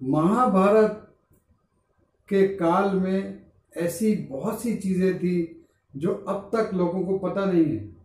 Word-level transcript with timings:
महाभारत 0.00 1.04
के 2.28 2.46
काल 2.56 2.94
में 2.96 3.50
ऐसी 3.76 4.14
बहुत 4.26 4.60
सी 4.62 4.76
चीज़ें 4.76 5.18
थी 5.18 5.64
जो 5.94 6.14
अब 6.28 6.50
तक 6.54 6.70
लोगों 6.74 7.04
को 7.06 7.18
पता 7.18 7.44
नहीं 7.44 7.64
है। 7.66 7.96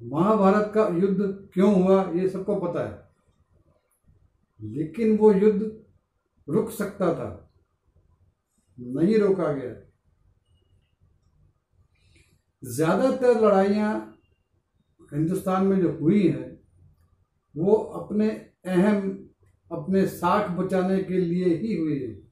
महाभारत 0.00 0.70
का 0.74 0.86
युद्ध 0.96 1.20
क्यों 1.54 1.74
हुआ, 1.74 2.02
ये 2.12 2.28
सबको 2.28 2.56
पता 2.56 2.88
है। 2.88 3.06
लेकिन 4.60 5.16
वो 5.18 5.32
युद्ध 5.32 5.70
रुक 6.48 6.70
सकता 6.70 7.12
था, 7.14 7.50
नहीं 8.78 9.18
रोका 9.18 9.52
गया। 9.52 9.74
ज़्यादातर 12.62 13.40
लड़ाइयाँ 13.40 13.94
हिंदुस्तान 15.12 15.66
में 15.66 15.80
जो 15.80 15.92
हुई 15.98 16.26
हैं, 16.28 16.60
वो 17.54 17.74
अपने 17.74 18.28
अहम 18.66 19.28
अपने 19.72 20.06
साख 20.06 20.50
बचाने 20.50 21.02
के 21.02 21.18
लिए 21.18 21.44
ही 21.44 21.76
हुई 21.76 21.98
है। 21.98 22.28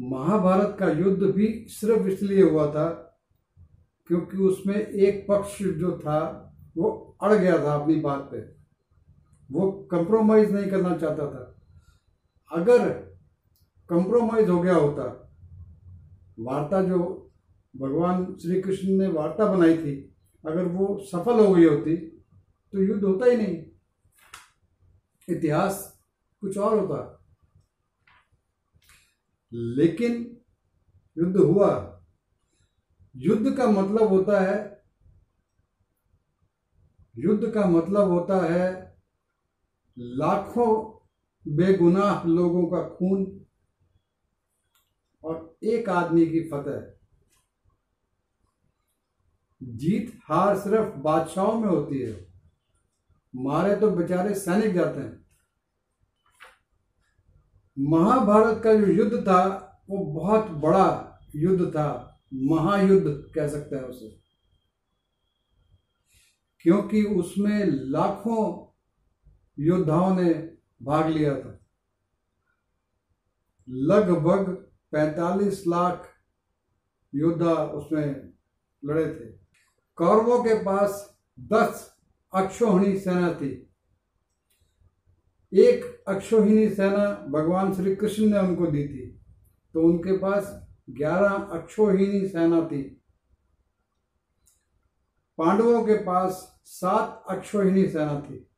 महाभारत 0.00 0.76
का 0.80 0.90
युद्ध 0.90 1.22
भी 1.22 1.66
सिर्फ़ 1.68 2.06
इसलिए 2.06 2.42
हुआ 2.42 2.70
था 2.70 3.04
क्योंकि 4.06 4.36
उसमें 4.36 4.74
एक 4.74 5.26
पक्ष 5.28 5.62
जो 5.62 5.98
था, 5.98 6.52
वो 6.76 7.16
अड़ 7.22 7.32
गया 7.32 7.58
था 7.58 7.74
अपनी 7.74 7.94
बात 7.94 8.28
पे। 8.32 8.38
वो 9.50 9.70
कंप्रोमाइज 9.70 10.50
नहीं 10.50 10.66
करना 10.66 10.96
चाहता 10.96 11.26
था। 11.26 11.60
अगर 12.52 12.88
कंप्रोमाइज 13.88 14.48
हो 14.48 14.60
गया 14.60 14.74
होता, 14.74 15.34
वार्ता 16.38 16.82
जो 16.82 17.30
भगवान 17.76 18.36
श्री 18.42 18.62
कृष्ण 18.62 18.88
ने 18.88 19.08
वार्ता 19.08 19.52
बनाई 19.52 19.78
थी, 19.78 20.14
अगर 20.46 20.64
वो 20.64 20.98
सफल 21.12 21.46
हो 21.46 21.54
गई 21.54 21.64
होती 21.64 22.17
तो 22.72 22.82
युद्ध 22.82 23.04
होता 23.04 23.26
ही 23.26 23.36
नहीं। 23.36 23.64
इतिहास 25.28 26.02
कुछ 26.40 26.58
और 26.58 26.78
होता। 26.78 27.26
लेकिन 29.52 30.40
युद्ध 31.18 31.36
हुआ। 31.36 31.94
युद्ध 33.16 33.56
का 33.56 33.66
मतलब 33.66 34.02
होता 34.02 34.40
है, 34.40 34.84
युद्ध 37.16 37.52
का 37.52 37.66
मतलब 37.66 38.08
होता 38.08 38.54
है 38.54 38.96
लाखों 39.98 40.98
बेगुनाह 41.56 42.24
लोगों 42.24 42.66
का 42.66 42.88
खून 42.88 43.46
और 45.24 45.56
एक 45.62 45.88
आदमी 45.88 46.26
की 46.26 46.48
फतह। 46.48 46.98
जीत 49.62 50.20
हार 50.24 50.58
सिर्फ़ 50.58 50.94
बादशाहों 50.94 51.60
में 51.60 51.68
होती 51.68 52.02
है। 52.02 52.27
मारे 53.38 53.76
तो 53.76 53.90
बेचारे 53.90 54.34
सैनिक 54.34 54.74
जाते 54.74 55.00
हैं। 55.00 55.26
महाभारत 57.78 58.60
का 58.64 58.74
जो 58.74 58.86
युद्ध 58.86 59.22
था, 59.22 59.64
वो 59.90 60.04
बहुत 60.04 60.46
बड़ा 60.46 61.18
युद्ध 61.36 61.70
था, 61.70 62.20
महायुद्ध 62.34 63.32
कह 63.34 63.48
सकते 63.48 63.76
हैं 63.76 63.82
उसे। 63.82 64.20
क्योंकि 66.60 67.04
उसमें 67.04 67.64
लाखों 67.66 68.68
योद्धाओं 69.58 70.14
ने 70.14 70.56
भाग 70.82 71.06
लिया 71.06 71.40
था। 71.40 71.58
लगभग 73.68 74.70
45 74.92 75.66
लाख 75.66 76.08
योद्धा 77.14 77.52
उसमें 77.52 78.32
लड़े 78.84 79.14
थे। 79.14 79.38
कौरवों 79.96 80.44
के 80.44 80.64
पास 80.64 81.18
10 81.40 81.97
अक्षोहिणी 82.32 82.98
सेना 82.98 83.32
थी। 83.34 83.70
एक 85.52 86.04
अक्षोहिणी 86.08 86.68
सेना 86.70 87.26
भगवान 87.28 87.74
श्री 87.74 87.96
कृष्ण 87.96 88.24
ने 88.24 88.38
उनको 88.38 88.66
दी 88.66 88.88
थी। 88.88 89.20
तो 89.74 89.82
उनके 89.82 90.18
पास 90.18 90.68
ग्यारह 90.90 91.30
अक्षोहिणी 91.30 92.28
सेना 92.28 92.60
थी। 92.60 92.82
पांडवों 95.38 95.86
के 95.86 95.94
पास 95.94 96.62
सात 96.64 97.24
अक्षोहिणी 97.28 97.88
सेना 97.88 98.20
थी। 98.20 98.48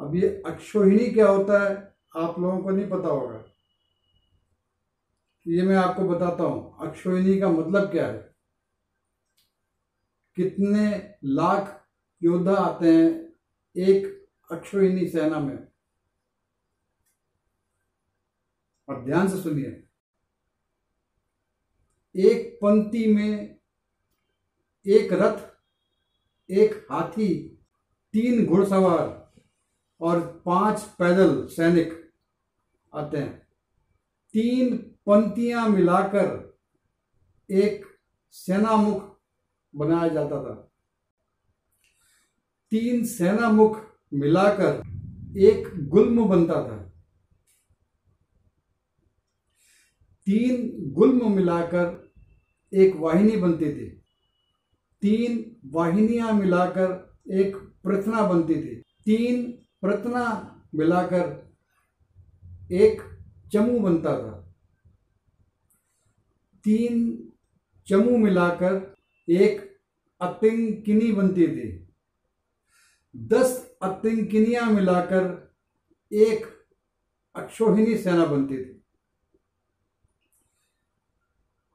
अब 0.00 0.14
ये 0.16 0.42
अक्षोहिणी 0.46 1.10
क्या 1.10 1.28
होता 1.28 1.70
है, 1.70 1.94
आप 2.16 2.38
लोगों 2.38 2.58
को 2.58 2.70
नहीं 2.70 2.88
पता 2.88 3.08
होगा। 3.08 3.44
ये 5.46 5.62
मैं 5.62 5.76
आपको 5.76 6.02
बताता 6.02 6.44
हूँ, 6.44 6.76
अक्षोहिणी 6.80 7.40
का 7.40 7.48
मतलब 7.48 7.90
क्या 7.90 8.06
है? 8.06 8.29
कितने 10.40 11.14
लाख 11.24 11.88
योद्धा 12.22 12.54
आते 12.54 12.96
हैं 12.96 13.32
एक 13.76 14.28
अक्षोहिणी 14.50 15.08
सेना 15.08 15.40
में? 15.40 15.68
और 18.88 19.04
ध्यान 19.04 19.28
से 19.28 19.42
सुनिए। 19.42 19.86
एक 22.16 22.58
पंक्ति 22.62 23.14
में 23.14 23.60
एक 24.86 25.12
रथ, 25.12 25.50
एक 26.50 26.86
हाथी, 26.90 27.58
तीन 28.12 28.46
घुड़सवार 28.46 29.32
और 30.00 30.42
पाँच 30.46 30.82
पैदल 30.82 31.46
सैनिक 31.46 32.12
आते 32.94 33.16
हैं। 33.16 33.38
तीन 34.32 34.76
पंक्तियाँ 34.76 35.68
मिलाकर 35.68 36.58
एक 37.50 37.86
सेनामुख 38.32 39.19
बनाया 39.76 40.08
जाता 40.08 40.44
था। 40.44 40.54
तीन 42.70 43.04
सेना 43.04 43.50
मुख 43.50 43.80
मिलाकर 44.14 44.82
एक 45.38 45.88
गुल्म 45.88 46.28
बनता 46.28 46.54
था। 46.54 46.92
तीन 50.26 50.72
गुल्म 50.92 51.32
मिलाकर 51.32 52.12
एक 52.74 52.96
वाहिनी 52.96 53.36
बनती 53.36 53.66
थी। 53.66 53.86
तीन 55.02 55.56
वाहिनियाँ 55.66 56.32
मिलाकर 56.32 57.18
एक 57.32 57.56
प्रथना 57.56 58.26
बनती 58.26 58.54
थी। 58.54 58.76
तीन 59.04 59.52
प्रथना 59.80 60.56
मिलाकर 60.74 61.50
एक 62.72 63.02
चमू 63.52 63.80
बनता 63.80 64.18
था। 64.18 64.54
तीन 66.64 67.28
चमू 67.86 68.16
मिलाकर 68.16 68.99
एक 69.30 69.60
अतिंकिनी 70.20 71.12
बनती 71.12 71.46
थी। 71.46 71.68
दस 73.14 73.52
अतिंकिनियाँ 73.82 74.70
मिलाकर 74.70 75.24
एक 76.12 76.46
अक्षोहिणी 77.34 77.96
सेना 77.98 78.24
बनती 78.26 78.56
थी। 78.56 78.76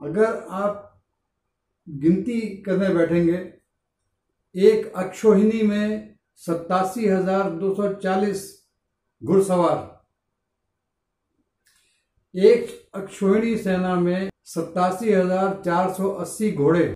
अगर 0.02 0.36
आप 0.54 0.82
गिनती 1.88 2.40
करने 2.64 2.90
बैठेंगे, 2.94 3.38
एक 4.56 4.94
अक्षोहिणी 4.96 5.62
में 5.64 6.16
सत्तासी 6.42 7.08
हज़ार 7.08 7.50
दो 7.52 7.74
सौ 7.76 7.94
चालीस 7.96 8.44
घुड़सवार। 9.22 9.78
एक 12.36 12.92
अक्षोहिणी 12.96 13.58
सेना 13.58 13.96
में 13.96 14.30
सत्तासी 14.46 15.14
हज़ार 15.14 15.62
चार 15.66 15.94
सौ 15.94 16.10
अस्सी 16.12 16.52
घोड़े। 16.52 16.94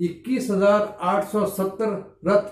इक्कीस 0.00 0.50
हज़ार 0.50 0.96
आठ 1.02 1.24
सौ 1.28 1.44
सत्तर 1.48 1.90
रथ, 2.26 2.46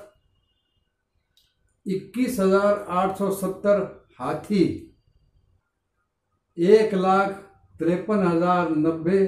इक्कीस 1.86 2.38
हज़ार 2.40 2.84
आठ 2.90 3.16
सौ 3.18 3.30
सत्तर 3.34 3.80
हाथी, 4.20 4.64
एक 6.56 6.94
लाख 6.94 7.30
तिरपन 7.80 8.26
हज़ार 8.26 8.70
नब्बे 8.76 9.20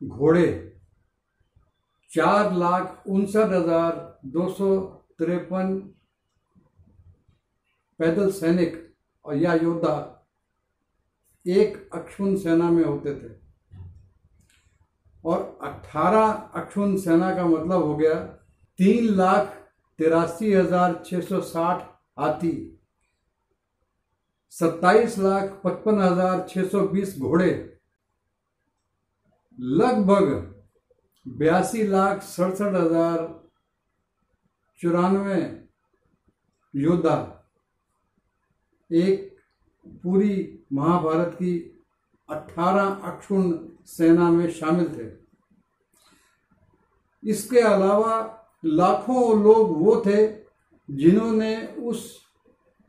घोड़े, 0.00 0.48
चार 2.10 2.52
लाख 2.54 3.08
उनसठ 3.08 3.52
हज़ार 3.52 3.96
दो 4.26 4.48
सौ 4.52 4.76
तिरपन 5.18 5.76
पैदल 8.00 8.30
सैनिक 8.32 8.76
और 9.24 9.36
या 9.36 9.54
योद्धा 9.56 9.96
एक 11.46 11.90
अक्षुण 11.94 12.36
सेना 12.36 12.70
में 12.70 12.84
होते 12.84 13.14
थे। 13.14 13.28
और 15.28 15.40
18 15.62 16.26
अक्षुण 16.56 16.96
सेना 16.98 17.34
का 17.36 17.44
मतलब 17.46 17.82
हो 17.82 17.94
गया 17.96 18.14
तीन 18.78 19.14
लाख 19.16 19.54
तिरासी 19.98 20.52
हज़ार 20.52 21.02
छह 21.06 21.20
सौ 21.22 21.40
साठ 21.42 21.82
हाथी। 22.18 22.52
सत्ताईस 24.52 25.18
लाख 25.18 25.60
पचपन 25.64 25.98
हज़ार 26.00 26.46
छह 26.48 26.68
सौ 26.68 26.80
बीस 26.88 27.18
घोड़े। 27.20 27.50
लगभग 29.58 30.26
बयासी 31.26 31.86
लाख 31.86 32.22
सड़सठ 32.24 32.74
हज़ार 32.74 33.26
चौरानवे 34.80 35.40
योद्धा। 36.74 37.16
एक 38.90 39.24
पूरी 40.02 40.36
महाभारत 40.72 41.34
की 41.34 41.52
अठारह 42.28 43.08
अक्षुण 43.08 43.50
सेना 43.88 44.30
में 44.30 44.50
शामिल 44.50 44.88
थे। 44.88 45.06
इसके 47.22 47.60
अलावा 47.60 48.14
लाखों 48.64 49.42
लोग 49.42 49.76
वो 49.78 50.02
थे 50.06 50.26
जिन्होंने 50.88 51.66
उस 51.66 52.16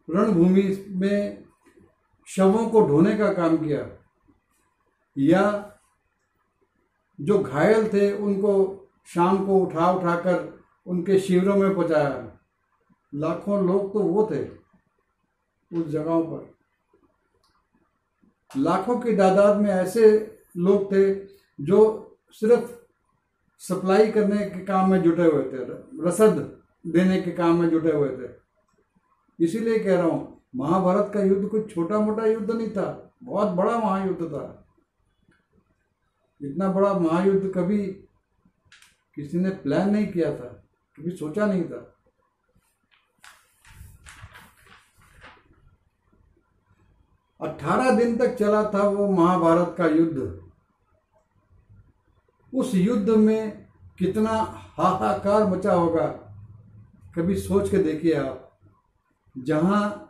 रणभूमि 0.07 0.63
में 0.89 1.43
शवों 2.27 2.69
को 2.69 2.81
ढोने 2.87 3.17
का 3.17 3.33
काम 3.33 3.57
किया 3.57 3.85
या 5.17 5.43
जो 7.19 7.39
घायल 7.39 7.87
थे 7.93 8.11
उनको 8.13 8.53
शाम 9.07 9.45
को 9.45 9.59
उठा 9.59 9.91
उठाकर 9.91 10.37
उनके 10.85 11.19
शिविरों 11.19 11.55
में 11.55 11.73
पहुँचाया। 11.75 12.39
लाखों 13.13 13.65
लोग 13.67 13.93
तो 13.93 13.99
वो 13.99 14.27
थे 14.31 14.43
उस 15.71 15.87
जगहों 15.87 16.23
पर। 16.23 16.57
लाखों 18.51 18.99
की 18.99 19.15
तादाद 19.17 19.57
में 19.57 19.69
ऐसे 19.69 20.05
लोग 20.55 20.91
थे 20.91 21.13
जो 21.59 21.79
सिर्फ़ 22.35 22.71
सप्लाई 23.61 24.11
करने 24.11 24.45
के 24.45 24.63
काम 24.65 24.91
में 24.91 25.01
जुटे 25.01 25.23
हुए 25.23 25.43
थे, 25.43 25.63
रसद 26.07 26.37
देने 26.85 27.21
के 27.21 27.31
काम 27.31 27.59
में 27.61 27.69
जुटे 27.69 27.91
हुए 27.91 28.09
थे। 28.09 28.29
इसीलिए 29.39 29.79
कह 29.79 29.95
रहा 29.95 30.05
हूँ, 30.05 30.41
महाभारत 30.55 31.11
का 31.13 31.23
युद्ध 31.23 31.47
कुछ 31.49 31.73
छोटा 31.73 31.99
मोटा 31.99 32.25
युद्ध 32.25 32.51
नहीं 32.51 32.69
था, 32.69 33.13
बहुत 33.23 33.47
बड़ा 33.49 33.77
महायुद्ध 33.79 34.25
था। 34.25 34.55
इतना 36.41 36.71
बड़ा 36.71 36.93
महायुद्ध 36.93 37.51
कभी 37.55 37.85
किसी 39.17 39.37
ने 39.37 39.49
प्लान 39.49 39.89
नहीं 39.89 40.07
किया 40.07 40.33
था, 40.35 40.47
कभी 40.97 41.11
सोचा 41.11 41.45
नहीं 41.45 41.63
था। 41.63 41.85
अठारह 47.41 47.91
दिन 47.97 48.17
तक 48.17 48.35
चला 48.35 48.63
था 48.73 48.87
वो 48.89 49.07
महाभारत 49.09 49.75
का 49.77 49.85
युद्ध। 49.87 50.17
उस 52.53 52.73
युद्ध 52.75 53.09
में 53.09 53.67
कितना 53.99 54.31
हाहाकार 54.77 55.45
मचा 55.47 55.73
होगा, 55.73 56.07
कभी 57.15 57.35
सोच 57.37 57.69
के 57.71 57.77
देखिए 57.79 58.13
आप। 58.15 58.45
जहाँ 59.35 60.05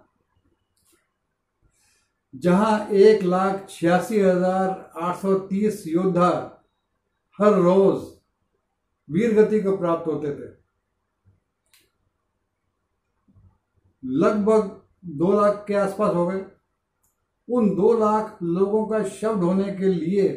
जहाँ 2.34 2.88
एक 2.88 3.24
लाख 3.24 3.66
छियासी 3.70 4.20
हज़ार 4.20 4.70
आठ 5.02 5.16
सौ 5.18 5.34
तीस 5.48 5.84
योद्धा 5.88 6.30
हर 7.40 7.54
रोज 7.56 8.02
वीर 9.10 9.34
गति 9.36 9.60
को 9.62 9.76
प्राप्त 9.78 10.08
होते 10.08 10.32
थे। 10.32 10.48
लगभग 14.04 14.70
दो 15.18 15.32
लाख 15.34 15.64
के 15.68 15.74
आसपास 15.78 16.14
हो 16.16 16.26
गए। 16.28 16.44
उन 17.50 17.76
दो 17.76 18.00
लाख 18.00 18.38
लोगों 18.44 18.88
का 18.88 19.04
शव 19.04 19.40
ढोने 19.40 19.76
के 19.76 19.86
लिए 19.86 20.30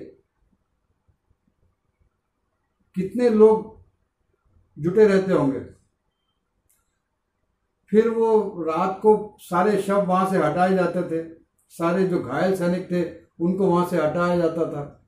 कितने 2.94 3.29
लोग 3.29 3.82
जुटे 4.79 5.06
रहते 5.06 5.32
होंगे? 5.32 5.61
फिर 7.91 8.09
वो 8.09 8.62
रात 8.62 8.99
को 9.03 9.37
सारे 9.41 9.82
शव 9.82 10.03
वहाँ 10.03 10.31
से 10.31 10.37
हटाए 10.38 10.75
जाते 10.75 11.03
थे। 11.03 11.43
सारे 11.69 12.06
जो 12.06 12.23
घायल 12.23 12.56
सैनिक 12.56 12.91
थे, 12.91 13.26
उनको 13.41 13.67
वहाँ 13.67 13.88
से 13.88 13.97
हटाया 13.97 14.37
जाता 14.37 14.73
था। 14.73 15.06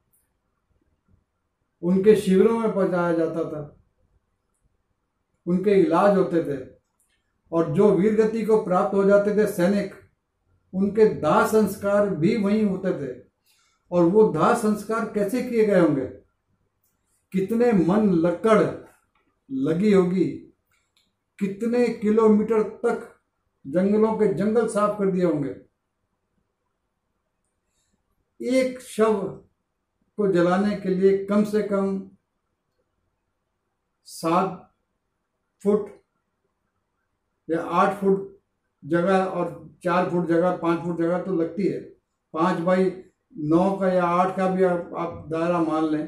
उनके 1.82 2.16
शिविरों 2.16 2.58
में 2.58 2.74
पहुँचाया 2.74 3.12
जाता 3.12 3.44
था। 3.44 3.76
उनके 5.46 5.70
इलाज 5.70 6.16
होते 6.16 6.44
थे। 6.44 6.74
और 7.52 7.74
जो 7.74 7.90
वीरगति 7.90 8.44
को 8.44 8.64
प्राप्त 8.64 8.94
हो 8.94 9.04
जाते 9.04 9.36
थे 9.36 9.46
सैनिक 9.46 10.03
उनके 10.74 11.14
दाह 11.14 11.46
संस्कार 11.46 12.10
भी 12.10 12.36
वहीं 12.36 12.64
होते 12.64 12.90
थे। 12.90 13.24
और 13.90 14.04
वो 14.04 14.32
दाह 14.32 14.54
संस्कार 14.54 15.12
कैसे 15.12 15.42
किए 15.42 15.64
गए 15.64 15.80
होंगे? 15.80 16.06
कितने 17.32 17.72
मन 17.72 18.12
लकड़ 18.12 18.88
लगी 19.50 19.92
होगी? 19.92 20.30
कितने 21.38 21.88
किलोमीटर 21.88 22.62
तक 22.62 23.20
जंगलों 23.66 24.14
के 24.14 24.34
जंगल 24.34 24.68
साफ़ 24.68 24.98
कर 24.98 25.10
दिए 25.10 25.24
होंगे? 25.24 25.56
एक 28.42 28.80
शव 28.80 29.22
को 30.16 30.32
जलाने 30.32 30.76
के 30.76 30.88
लिए 30.88 31.24
कम 31.24 31.44
से 31.44 31.62
कम 31.62 32.10
सात 34.04 34.74
फुट 35.62 36.02
या 37.50 37.62
आठ 37.62 38.00
फुट 38.00 38.33
जगह 38.86 39.24
और 39.24 39.76
चार 39.84 40.10
फुट 40.10 40.28
जगह 40.28 40.56
पाँच 40.56 40.84
फुट 40.84 40.98
जगह 40.98 41.22
तो 41.22 41.34
लगती 41.36 41.66
है। 41.66 41.80
पाँच 42.32 42.58
बाई 42.58 43.02
नौ 43.36 43.76
का 43.76 43.88
या 43.88 44.04
आठ 44.04 44.36
का 44.36 44.48
भी 44.48 44.64
आप, 44.64 44.90
आप 44.96 45.28
दायरा 45.30 45.60
मान 45.60 45.84
लें 45.84 46.06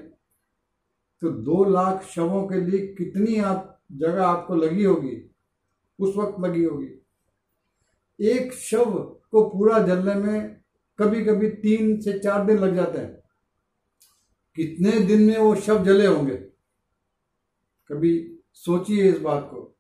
तो 1.23 1.31
दो 1.31 1.65
लाख 1.65 2.03
शवों 2.03 2.43
के 2.49 2.61
लिए 2.61 2.87
कितनी 2.95 3.37
आप 3.37 3.83
जगह 3.93 4.27
आपको 4.27 4.55
लगी 4.55 4.85
होगी? 4.85 5.31
उस 5.99 6.17
वक्त 6.17 6.41
लगी 6.41 6.65
होगी। 6.65 6.89
एक 8.21 8.53
शव 8.53 8.99
को 9.31 9.49
पूरा 9.51 9.79
जलने 9.79 10.15
में 10.15 10.61
कभी 10.99 11.25
कभी 11.25 11.49
तीन 11.49 12.01
से 12.01 12.19
चार 12.19 12.45
दिन 12.47 12.59
लग 12.59 12.75
जाते 12.75 12.99
हैं। 12.99 13.15
कितने 14.57 14.91
दिन 14.91 15.23
में 15.23 15.39
वो 15.39 15.55
शव 15.55 15.85
जले 15.85 16.07
होंगे? 16.07 16.37
कभी 17.89 18.39
सोचिए 18.53 19.11
इस 19.11 19.19
बात 19.21 19.49
को। 19.51 19.76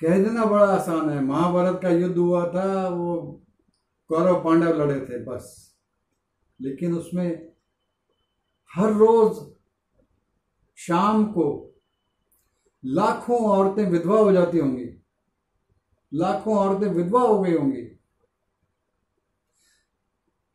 कह 0.00 0.24
देना, 0.24 0.44
बड़ा 0.44 0.66
आसान 0.66 1.10
है। 1.10 1.20
महाभारत 1.24 1.80
का 1.82 1.88
युद्ध 1.88 2.16
हुआ 2.18 2.46
था, 2.46 2.88
वो 2.88 3.42
कौरव 4.08 4.44
पांडव 4.44 4.82
लड़े 4.82 5.00
थे, 5.00 5.24
बस। 5.24 5.74
लेकिन 6.60 6.94
उसमें 6.94 7.52
हर 8.76 8.92
रोज 8.92 9.54
शाम 10.76 11.24
को 11.24 11.74
लाखों 12.84 13.50
औरतें 13.50 13.90
विधवा 13.90 14.18
हो 14.18 14.32
जाती 14.32 14.58
होंगी। 14.58 15.02
लाखों 16.14 16.56
औरतें 16.56 16.86
विधवा 16.86 17.20
हो 17.20 17.42
गई 17.42 17.52
होंगी। 17.52 18.00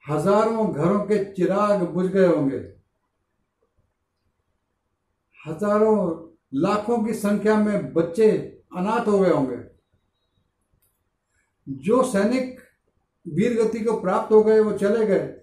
हज़ारों 0.09 0.73
घरों 0.73 0.99
के 0.99 1.33
चिराग 1.33 1.83
बुझ 1.83 2.05
गए 2.05 2.27
होंगे। 2.27 2.57
हज़ारों 5.47 6.29
लाखों 6.53 7.03
की 7.03 7.13
संख्या 7.13 7.57
में 7.57 7.93
बच्चे 7.93 8.58
अनाथ 8.77 9.07
हो 9.07 9.19
गए 9.19 9.29
होंगे। 9.29 9.57
जो 11.69 12.03
सैनिक 12.03 12.59
वीर 13.27 13.63
गति 13.63 13.79
को 13.79 14.01
प्राप्त 14.01 14.33
हो 14.33 14.43
गए, 14.43 14.59
वो 14.59 14.77
चले 14.77 15.05
गए। 15.05 15.41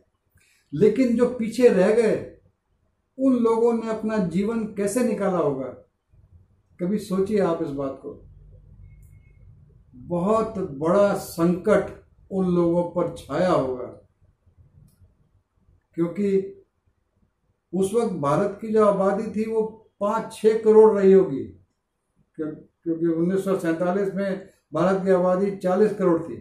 लेकिन 0.74 1.16
जो 1.16 1.28
पीछे 1.28 1.68
रह 1.68 1.92
गए, 1.92 2.40
उन 3.18 3.34
लोगों 3.36 3.72
ने 3.72 3.88
अपना 3.90 4.16
जीवन 4.16 4.64
कैसे 4.64 5.04
निकाला 5.04 5.38
होगा? 5.38 5.68
कभी 6.80 6.98
सोचिए 6.98 7.40
आप 7.40 7.62
इस 7.62 7.68
बात 7.68 8.00
को। 8.02 8.22
बहुत 9.94 10.54
बड़ा 10.58 11.14
संकट 11.14 12.04
उन 12.30 12.54
लोगों 12.54 12.84
पर 12.90 13.16
छाया 13.16 13.52
होगा। 13.52 13.86
क्योंकि 15.94 16.62
उस 17.74 17.94
वक्त 17.94 18.12
भारत 18.12 18.58
की 18.60 18.68
जो 18.68 18.86
आबादी 18.86 19.30
थी, 19.30 19.50
वो 19.50 19.90
पाँच 20.00 20.32
छह 20.32 20.58
करोड़ 20.58 20.98
रही 20.98 21.12
होगी। 21.12 21.44
क्योंकि 22.86 23.06
उन्नीस 23.08 24.14
में 24.14 24.48
भारत 24.72 25.02
की 25.04 25.10
आबादी 25.10 25.50
चालीस 25.56 25.94
करोड़ 25.94 26.22
थी। 26.22 26.36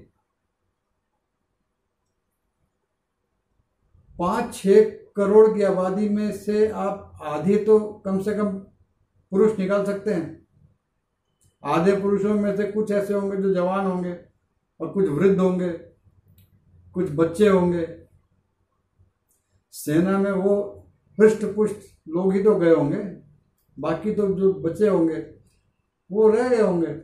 पाँच, 4.19 4.53
छह 4.55 4.81
करोड़ 5.15 5.47
की 5.53 5.63
आबादी 5.63 6.09
में 6.09 6.31
से 6.33 6.67
आप 6.69 7.19
आधी 7.23 7.55
तो 7.65 7.79
कम 8.05 8.19
से 8.21 8.35
कम 8.35 8.57
पुरुष 9.31 9.57
निकाल 9.59 9.85
सकते 9.85 10.13
हैं। 10.13 10.47
आधे 11.63 11.95
पुरुषों 12.01 12.33
में 12.33 12.55
से 12.57 12.71
कुछ 12.71 12.91
ऐसे 12.91 13.13
होंगे 13.13 13.37
जो 13.37 13.53
जवान 13.53 13.85
होंगे 13.85 14.15
और 14.79 14.89
कुछ 14.89 15.09
वृद्ध 15.09 15.39
होंगे, 15.39 15.69
कुछ 16.95 17.11
बच्चे 17.11 17.47
होंगे। 17.47 17.87
सेना 19.73 20.17
में 20.17 20.31
वो 20.31 20.55
पृष्ठ 21.17 21.45
पुष्ट 21.45 21.93
लोग 22.07 22.33
ही 22.33 22.43
तो 22.43 22.55
गए 22.55 22.73
होंगे, 22.73 23.03
बाकी 23.77 24.13
तो 24.13 24.27
जो 24.33 24.53
बच्चे 24.61 24.87
होंगे 24.87 25.35
वो 26.15 26.29
रह 26.29 26.50
गए 26.50 26.62
होंगे। 26.62 27.01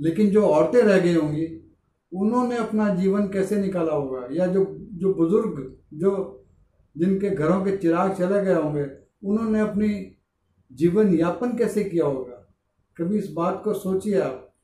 लेकिन 0.00 0.30
जो 0.30 0.46
औरतें 0.46 0.82
रह 0.82 0.98
गई 1.00 1.14
होंगी, 1.14 1.76
उन्होंने 2.12 2.56
अपना 2.56 2.94
जीवन 2.94 3.28
कैसे 3.28 3.56
निकाला 3.56 3.92
होगा? 3.92 4.28
या 4.32 4.46
जो 4.46 4.76
जो 4.80 5.14
बुज़ुर्ग, 5.14 5.78
जो 5.94 6.36
जिनके 6.96 7.30
घरों 7.30 7.64
के 7.64 7.76
चिराग 7.76 8.14
चले 8.14 8.44
गए 8.44 8.54
होंगे, 8.54 8.86
उन्होंने 9.24 9.60
अपनी 9.60 10.16
जीवन 10.72 11.14
यापन 11.14 11.56
कैसे 11.56 11.84
किया 11.84 12.06
होगा? 12.06 12.54
कभी 12.96 13.18
इस 13.18 13.30
बात 13.30 13.60
को 13.64 13.74
सोचिए 13.74 14.20
आप। 14.20 14.54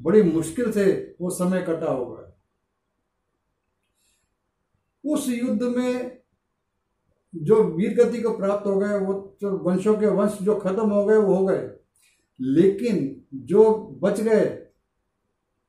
बड़ी 0.00 0.22
मुश्किल 0.22 0.72
से 0.72 1.16
वो 1.20 1.30
समय 1.30 1.62
कटा 1.62 1.90
होगा। 1.90 2.42
उस 5.04 5.28
युद्ध 5.28 5.62
में 5.62 6.20
जो 7.34 7.62
वीर 7.64 7.94
गति 7.94 8.22
को 8.22 8.36
प्राप्त 8.36 8.66
हो 8.66 8.78
गए 8.78 8.98
वो 8.98 9.36
जो 9.40 9.58
वंशों 9.58 9.98
के 9.98 10.06
वंश 10.06 10.38
जो 10.42 10.54
खत्म 10.54 10.90
हो 10.90 11.04
गए 11.06 11.16
वो 11.16 11.34
हो 11.34 11.46
गए। 11.46 11.70
लेकिन 12.40 13.24
जो 13.34 13.74
बच 14.02 14.20
गए 14.20 14.46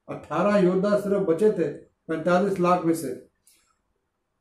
अठारह 0.10 0.58
योद्धा 0.58 1.00
सिर्फ़ 1.00 1.24
बचे 1.24 1.52
थे 1.52 1.68
पैंतालीस 2.08 2.60
लाख 2.60 2.86
में 2.86 2.94
से। 2.94 3.28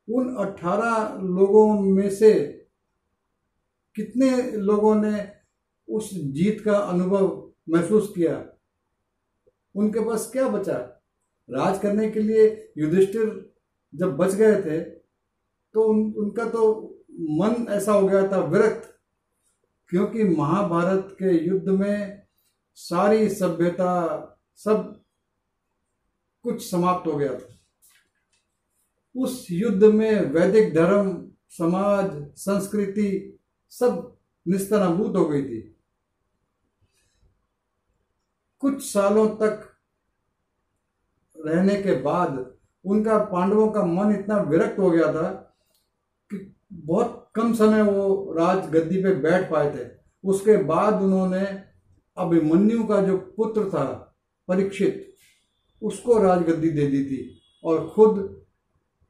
उन 0.08 0.34
अठारह 0.36 1.22
लोगों 1.22 1.80
में 1.80 2.10
से 2.10 2.34
कितने 3.96 4.50
लोगों 4.52 4.94
ने 4.94 5.32
उस 5.88 6.10
जीत 6.14 6.60
का 6.60 6.76
अनुभव 6.78 7.52
महसूस 7.68 8.12
किया? 8.16 8.46
उनके 9.74 10.00
पास 10.00 10.30
क्या 10.32 10.48
बचा? 10.48 10.76
राज 11.50 11.78
करने 11.78 12.10
के 12.10 12.20
लिए 12.20 12.72
युधिष्ठिर 12.78 13.52
जब 13.94 14.16
बच 14.16 14.34
गए 14.34 14.62
थे 14.62 14.80
तो 15.74 15.82
उन, 15.82 16.14
उनका 16.16 16.44
तो 16.44 16.97
मन 17.20 17.66
ऐसा 17.68 17.92
हो 17.92 18.08
गया 18.08 18.28
था 18.28 18.38
विरक्त, 18.38 19.00
क्योंकि 19.88 20.24
महाभारत 20.24 21.08
के 21.12 21.46
युद्ध 21.46 21.68
में 21.68 22.22
सारी 22.74 23.28
सभ्यता, 23.28 24.24
सब 24.56 25.02
कुछ 26.42 26.70
समाप्त 26.70 27.06
हो 27.06 27.16
गया 27.16 27.38
था। 27.38 27.54
उस 29.16 29.46
युद्ध 29.50 29.84
में 29.84 30.20
वैदिक 30.20 30.74
धर्म, 30.74 31.32
समाज, 31.48 32.10
संस्कृति 32.36 33.38
सब 33.70 34.16
निस्तनाभूत 34.48 35.16
हो 35.16 35.24
गई 35.24 35.42
थी। 35.42 35.74
कुछ 38.58 38.92
सालों 38.92 39.28
तक 39.36 39.76
रहने 41.46 41.82
के 41.82 42.02
बाद 42.02 42.56
उनका 42.84 43.18
पांडवों 43.18 43.72
का 43.72 43.84
मन 43.84 44.14
इतना 44.14 44.40
विरक्त 44.40 44.78
हो 44.78 44.90
गया 44.90 45.12
था 45.12 45.47
बहुत 46.88 47.30
कम 47.34 47.52
समय 47.54 47.82
वो 47.82 48.32
राज 48.32 48.68
गद्दी 48.70 49.02
पे 49.02 49.14
बैठ 49.14 49.50
पाए 49.50 49.70
थे। 49.74 49.86
उसके 50.24 50.56
बाद 50.64 51.02
उन्होंने 51.02 51.44
अभिमन्यु 52.16 52.84
का 52.84 53.00
जो 53.02 53.16
पुत्र 53.36 53.68
था 53.70 53.84
परीक्षित 54.48 55.04
उसको 55.82 56.18
राजगद्दी 56.18 56.70
दे 56.70 56.86
दी 56.86 57.04
थी 57.04 57.20
और 57.64 57.86
खुद 57.88 58.44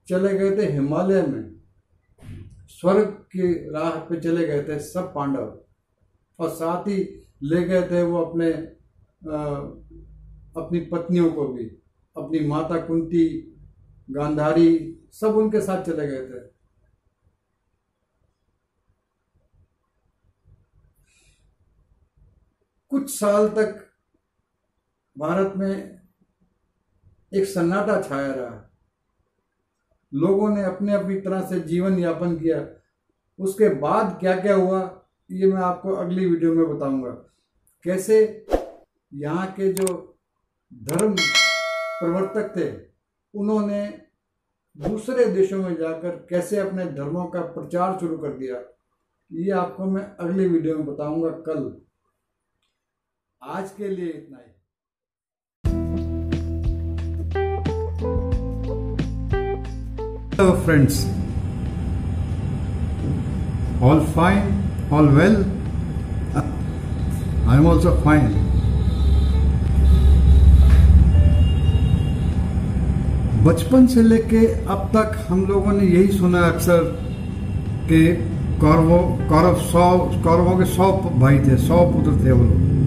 चले 0.08 0.34
गए 0.38 0.56
थे 0.56 0.72
हिमालय 0.72 1.22
में। 1.22 1.44
स्वर्ग 2.70 3.06
की 3.32 3.52
राह 3.70 3.90
पे 3.90 4.20
चले 4.20 4.46
गए 4.46 4.62
थे 4.62 4.78
सब 4.78 5.12
पांडव 5.14 5.58
और 6.38 6.48
साथ 6.50 6.88
ही 6.88 6.98
ले 7.42 7.62
गए 7.64 7.82
थे 7.82 8.02
वो 8.02 8.24
अपने 8.24 8.50
आ, 9.28 9.38
अपनी 10.56 10.80
पत्नियों 10.80 11.30
को 11.32 11.46
भी 11.48 11.64
अपनी 12.16 12.40
माता 12.46 12.76
कुंती 12.80 13.24
गांधारी 14.10 14.70
सब 15.12 15.36
उनके 15.36 15.60
साथ 15.60 15.82
चले 15.82 16.06
गए 16.06 16.22
थे। 16.26 16.40
कुछ 22.92 23.10
साल 23.10 23.48
तक 23.48 23.84
भारत 25.16 25.52
में 25.56 26.00
एक 27.32 27.44
सन्नाटा 27.46 28.00
छाया 28.02 28.32
रहा। 28.32 28.64
लोगों 30.12 30.48
ने 30.48 30.62
अपने 30.64 30.92
अपनी 30.94 31.20
तरह 31.20 31.40
से 31.46 31.60
जीवन 31.60 31.98
यापन 31.98 32.36
किया। 32.36 32.64
उसके 33.38 33.68
बाद 33.76 34.16
क्या 34.20 34.36
क्या 34.36 34.54
हुआ, 34.54 34.80
ये 35.30 35.46
मैं 35.46 35.60
आपको 35.62 35.94
अगली 35.94 36.26
वीडियो 36.26 36.52
में 36.54 36.68
बताऊँगा। 36.68 37.10
कैसे 37.84 38.46
यहाँ 39.12 39.46
के 39.52 39.72
जो 39.72 39.86
धर्म 40.72 41.14
प्रवर्तक 41.14 42.52
थे, 42.56 42.70
उन्होंने 43.34 43.86
दूसरे 44.76 45.24
देशों 45.26 45.62
में 45.62 45.74
जाकर 45.76 46.16
कैसे 46.30 46.58
अपने 46.58 46.84
धर्मों 46.86 47.24
का 47.26 47.40
प्रचार 47.52 47.98
शुरू 48.00 48.16
कर 48.18 48.36
दिया, 48.38 48.62
ये 49.30 49.50
आपको 49.52 49.84
मैं 49.86 50.02
अगली 50.16 50.46
वीडियो 50.48 50.76
में 50.78 50.86
बताऊँगा 50.86 51.30
कल। 51.46 51.70
आज 53.42 53.70
के 53.76 53.88
लिए 53.88 54.08
इतना 54.08 54.38
ही 54.38 54.52
Hello 60.38 60.54
friends, 60.64 60.98
all 63.80 64.00
fine, 64.16 64.52
all 64.90 65.08
well? 65.08 65.38
I 67.46 67.56
am 67.56 67.66
also 67.66 67.94
fine. 68.04 68.28
बचपन 73.44 73.86
से 73.86 74.02
लेके 74.02 74.46
अब 74.46 74.88
तक 74.94 75.18
हम 75.28 75.44
लोगों 75.46 75.72
ने 75.72 75.86
यही 75.86 76.08
सुना 76.18 76.40
अक्सर 76.46 76.82
कि 77.90 78.00
कौरवों 78.60 79.02
कौरव 79.28 79.60
सौ 79.66 79.90
कौरवों 80.24 80.58
के 80.58 80.64
सौ 80.74 80.92
भाई 81.20 81.38
थे 81.46 81.56
सौ 81.66 81.84
पुत्र 81.92 82.16
थे 82.24 82.32
वो 82.32 82.44
लोग 82.44 82.77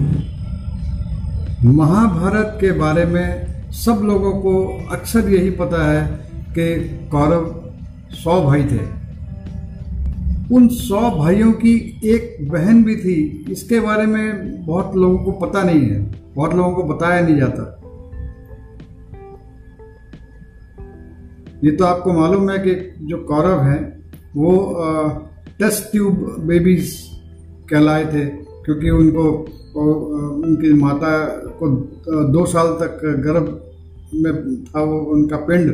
महाभारत 1.64 2.58
के 2.60 2.72
बारे 2.72 3.04
में 3.04 3.46
सब 3.70 4.00
लोगों 4.04 4.32
को 4.32 4.86
अक्सर 4.90 5.28
यही 5.28 5.50
पता 5.50 5.92
है 5.92 6.06
कि 6.58 6.88
कौरव 7.08 7.70
सौ 8.10 8.42
भाई 8.44 8.62
थे। 8.62 8.78
उन 10.54 10.68
सौ 10.68 11.10
भाइयों 11.10 11.52
की 11.52 12.00
एक 12.04 12.50
बहन 12.50 12.84
भी 12.84 12.96
थी। 12.96 13.46
इसके 13.50 13.80
बारे 13.80 14.06
में 14.06 14.66
बहुत 14.66 14.96
लोगों 14.96 15.18
को 15.18 15.32
पता 15.32 15.62
नहीं 15.62 15.80
है। 15.80 16.00
बहुत 16.34 16.54
लोगों 16.54 16.74
को 16.74 16.82
बताया 16.82 17.20
नहीं 17.20 17.36
जाता। 17.36 17.78
ये 21.64 21.70
तो 21.70 21.84
आपको 21.84 22.12
मालूम 22.12 22.50
है 22.50 22.58
कि 22.58 22.94
जो 23.00 23.16
कौरव 23.16 23.62
हैं, 23.62 24.02
वो 24.36 24.76
टेस्ट 25.58 25.92
ट्यूब 25.92 26.36
बेबीज 26.38 27.08
कहलाए 27.70 28.04
थे, 28.04 28.24
क्योंकि 28.64 28.90
उनको 28.90 29.48
उनकी 29.74 30.72
माता 30.72 31.41
को 31.58 31.68
दो 32.32 32.44
साल 32.46 32.68
तक 32.80 33.00
गर्भ 33.24 33.46
में 34.14 34.32
था 34.64 34.82
वो, 34.82 34.98
उनका 35.12 35.36
पिंड 35.46 35.70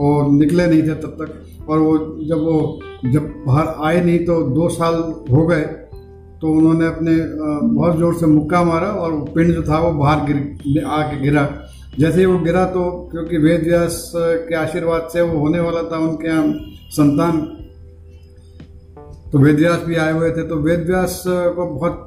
और 0.00 0.30
निकले 0.32 0.66
नहीं 0.66 0.82
थे 0.82 0.94
तब 0.96 1.16
तक। 1.20 1.68
और 1.68 1.78
वो 1.78 1.96
जब 2.28 2.40
वो, 2.40 2.80
जब 3.06 3.32
बाहर 3.46 3.66
आए 3.86 4.04
नहीं 4.04 4.18
तो 4.26 4.40
दो 4.52 4.68
साल 4.70 4.94
हो 5.30 5.46
गए 5.46 5.62
तो 6.40 6.52
उन्होंने 6.52 6.86
अपने 6.86 7.16
बहुत 7.64 7.98
ज़ोर 7.98 8.14
से 8.14 8.26
मुक्का 8.26 8.62
मारा 8.64 8.88
और 9.02 9.12
पिंड 9.34 9.52
जो 9.54 9.62
था 9.62 9.78
वो 9.78 9.92
बाहर 9.98 10.24
गिर, 10.26 10.84
आके 10.84 11.20
गिरा। 11.20 11.48
जैसे 11.98 12.20
ही 12.20 12.26
वो 12.26 12.38
गिरा 12.38 12.64
तो 12.66 12.82
क्योंकि 13.10 13.38
वेद 13.38 13.64
व्यास 13.64 14.12
के 14.14 14.54
आशीर्वाद 14.56 15.08
से 15.12 15.22
वो 15.22 15.38
होने 15.38 15.60
वाला 15.60 15.82
था 15.82 15.98
उनके 16.00 16.28
यहाँ 16.28 16.46
संतान 16.90 17.40
तो 19.32 19.38
वेद 19.38 19.56
व्यास 19.56 19.82
भी 19.86 19.96
आए 19.96 20.12
हुए 20.12 20.30
थे 20.30 20.42
तो 20.48 20.56
वेद 20.64 20.84
व्यास 20.86 21.22
को 21.26 21.66
बहुत 21.66 22.06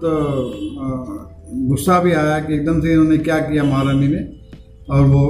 गुस्सा 1.69 1.99
भी 1.99 2.11
आया 2.13 2.39
कि 2.39 2.53
एकदम 2.53 2.81
से 2.81 2.91
इन्होंने 2.93 3.17
क्या 3.17 3.37
किया 3.39 3.63
महारानी 3.63 4.07
ने। 4.07 4.19
और 4.89 5.01
वो 5.05 5.21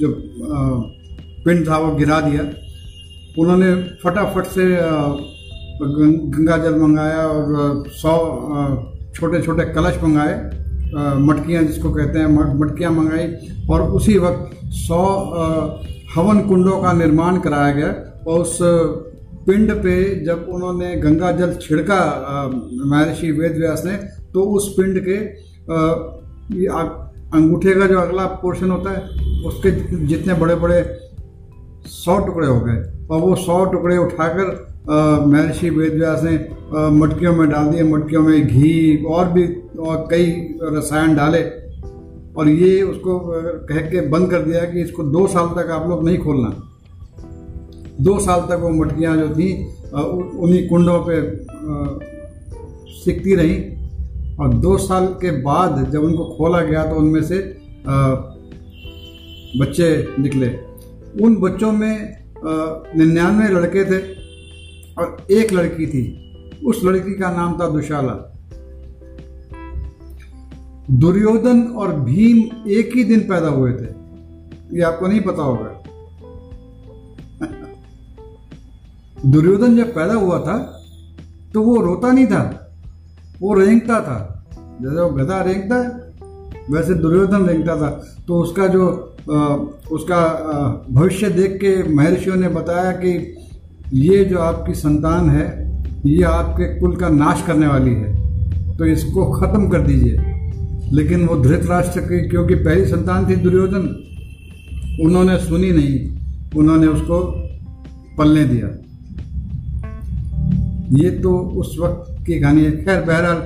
जो 0.00 0.08
पिंड 1.44 1.68
था 1.68 1.78
वो 1.78 1.94
गिरा 1.96 2.20
दिया। 2.20 2.42
उन्होंने 3.38 3.74
फटाफट 4.02 4.46
से 4.46 4.64
गंगा 5.80 6.56
जल 6.56 6.74
मंगाया 6.80 7.26
और 7.26 7.88
सौ 7.92 8.12
छोटे 9.14 9.40
छोटे 9.42 9.64
कलश 9.72 9.96
मंगाए 10.02 10.34
मटकियाँ 11.20 11.62
जिसको 11.62 11.90
कहते 11.90 12.18
हैं 12.18 12.28
मटकियाँ 12.58 12.90
मंगाई। 12.92 13.26
और 13.70 13.82
उसी 13.92 14.18
वक्त 14.18 14.50
सौ 14.82 15.02
हवन 16.14 16.40
कुंडों 16.48 16.80
का 16.82 16.92
निर्माण 16.92 17.40
कराया 17.40 17.72
गया 17.72 17.94
और 18.26 18.40
उस 18.40 18.58
पिंड 19.46 19.72
पे 19.82 19.94
जब 20.24 20.46
उन्होंने 20.50 20.94
गंगा 20.96 21.30
जल 21.32 21.54
छिड़का 21.62 22.00
महर्षि 22.86 23.30
वेद 23.30 23.56
व्यास 23.58 23.82
ने 23.86 23.96
तो 24.34 24.42
उस 24.56 24.68
पिंड 24.76 24.98
के 25.04 25.16
अंगूठे 27.36 27.74
का 27.74 27.86
जो 27.86 27.98
अगला 27.98 28.24
पोर्शन 28.42 28.70
होता 28.70 28.90
है, 28.90 29.00
उसके 29.46 29.70
जितने 30.06 30.34
बड़े 30.34 30.54
बड़े 30.54 30.82
सौ 31.86 32.18
टुकड़े 32.18 32.46
हो 32.46 32.60
गए। 32.60 32.76
और 33.10 33.20
वो 33.20 33.34
सौ 33.36 33.64
टुकड़े 33.64 33.96
उठाकर 33.96 34.46
महर्षि 35.26 35.70
वेदव्यास 35.70 36.22
ने 36.22 36.34
मटकियों 36.98 37.32
में 37.36 37.48
डाल 37.50 37.66
दिए। 37.66 37.82
मटकियों 37.82 38.22
में 38.22 38.46
घी 38.46 39.04
और 39.04 39.28
भी, 39.28 39.46
और 39.78 40.06
कई 40.10 40.30
रसायन 40.62 41.14
डाले। 41.16 41.42
और 42.36 42.48
ये 42.48 42.82
उसको 42.82 43.18
कह 43.68 43.80
के 43.90 44.00
बंद 44.08 44.30
कर 44.30 44.42
दिया 44.42 44.64
कि 44.64 44.82
इसको 44.82 45.02
दो 45.02 45.26
साल 45.26 45.46
तक 45.56 45.70
आप 45.70 45.88
लोग 45.88 46.04
नहीं 46.04 46.18
खोलना। 46.18 46.50
दो 48.00 48.18
साल 48.20 48.40
तक 48.40 48.58
वो 48.60 48.70
मटकियाँ 48.74 49.16
जो 49.16 49.28
थी 49.30 49.52
उन्हीं 49.94 50.68
कुंडों 50.68 50.98
पे 51.08 51.16
सिकती 52.94 53.34
रहीं। 53.34 54.36
और 54.36 54.54
दो 54.56 54.76
साल 54.78 55.06
के 55.20 55.30
बाद 55.42 55.90
जब 55.92 56.02
उनको 56.02 56.24
खोला 56.36 56.60
गया 56.60 56.84
तो 56.84 56.96
उनमें 56.96 57.22
से 57.22 57.38
बच्चे 59.58 59.88
निकले। 60.18 60.48
उन 61.24 61.36
बच्चों 61.36 61.72
में 61.72 62.16
निन्यानवे 62.96 63.48
लड़के 63.48 63.84
थे 63.84 63.98
और 64.94 65.26
एक 65.30 65.52
लड़की 65.52 65.86
थी। 65.86 66.02
उस 66.66 66.80
लड़की 66.84 67.14
का 67.14 67.30
नाम 67.30 67.58
था 67.60 67.68
दुशाला। 67.68 68.14
दुर्योधन 70.90 71.62
और 71.76 71.94
भीम 72.00 72.38
एक 72.70 72.90
ही 72.96 73.04
दिन 73.04 73.20
पैदा 73.20 73.48
हुए 73.48 73.72
थे। 73.72 73.88
ये 74.76 74.82
आपको 74.82 75.06
नहीं 75.06 75.20
पता 75.20 75.42
होगा। 75.42 75.73
दुर्योधन 79.26 79.76
जब 79.76 79.94
पैदा 79.94 80.14
हुआ 80.14 80.38
था 80.38 80.56
तो 81.54 81.62
वो 81.62 81.76
रोता 81.80 82.10
नहीं 82.12 82.26
था 82.26 82.42
वो 83.42 83.54
रेंगता 83.54 84.00
था। 84.00 84.46
जैसे 84.82 85.00
वो 85.00 85.08
गधा 85.10 85.42
रेंगता 85.42 85.76
है 85.76 85.88
वैसे 86.70 86.94
दुर्योधन 86.94 87.46
रेंगता 87.46 87.76
था। 87.76 87.90
तो 88.28 88.38
उसका 88.40 88.66
जो 88.66 89.10
आ, 89.32 89.36
उसका 89.90 90.18
भविष्य 90.90 91.28
देख 91.30 91.52
के 91.52 91.94
महर्षियों 91.94 92.36
ने 92.36 92.48
बताया 92.48 92.92
कि 92.92 93.36
ये 93.92 94.24
जो 94.24 94.38
आपकी 94.38 94.74
संतान 94.74 95.30
है 95.30 95.46
ये 96.06 96.22
आपके 96.22 96.80
कुल 96.80 96.96
का 96.96 97.08
नाश 97.08 97.42
करने 97.46 97.66
वाली 97.66 97.94
है। 97.94 98.76
तो 98.76 98.84
इसको 98.84 99.26
खत्म 99.32 99.68
कर 99.68 99.80
दीजिए। 99.80 100.16
लेकिन 100.92 101.26
वो 101.26 101.36
धृतराष्ट्र 101.36 102.00
की 102.00 102.28
क्योंकि 102.28 102.54
पहली 102.54 102.84
संतान 102.84 103.28
थी 103.30 103.36
दुर्योधन 103.36 103.86
उन्होंने 105.04 105.38
सुनी 105.38 105.70
नहीं 105.70 106.20
उन्होंने 106.58 106.86
उसको 106.86 107.18
पलने 108.18 108.44
दिया। 108.44 108.83
ये 110.92 111.10
तो 111.18 111.36
उस 111.58 111.76
वक्त 111.80 112.24
की 112.26 112.38
कहानी 112.40 112.64
है। 112.64 112.70
खैर, 112.84 113.00
बहरहाल, 113.02 113.42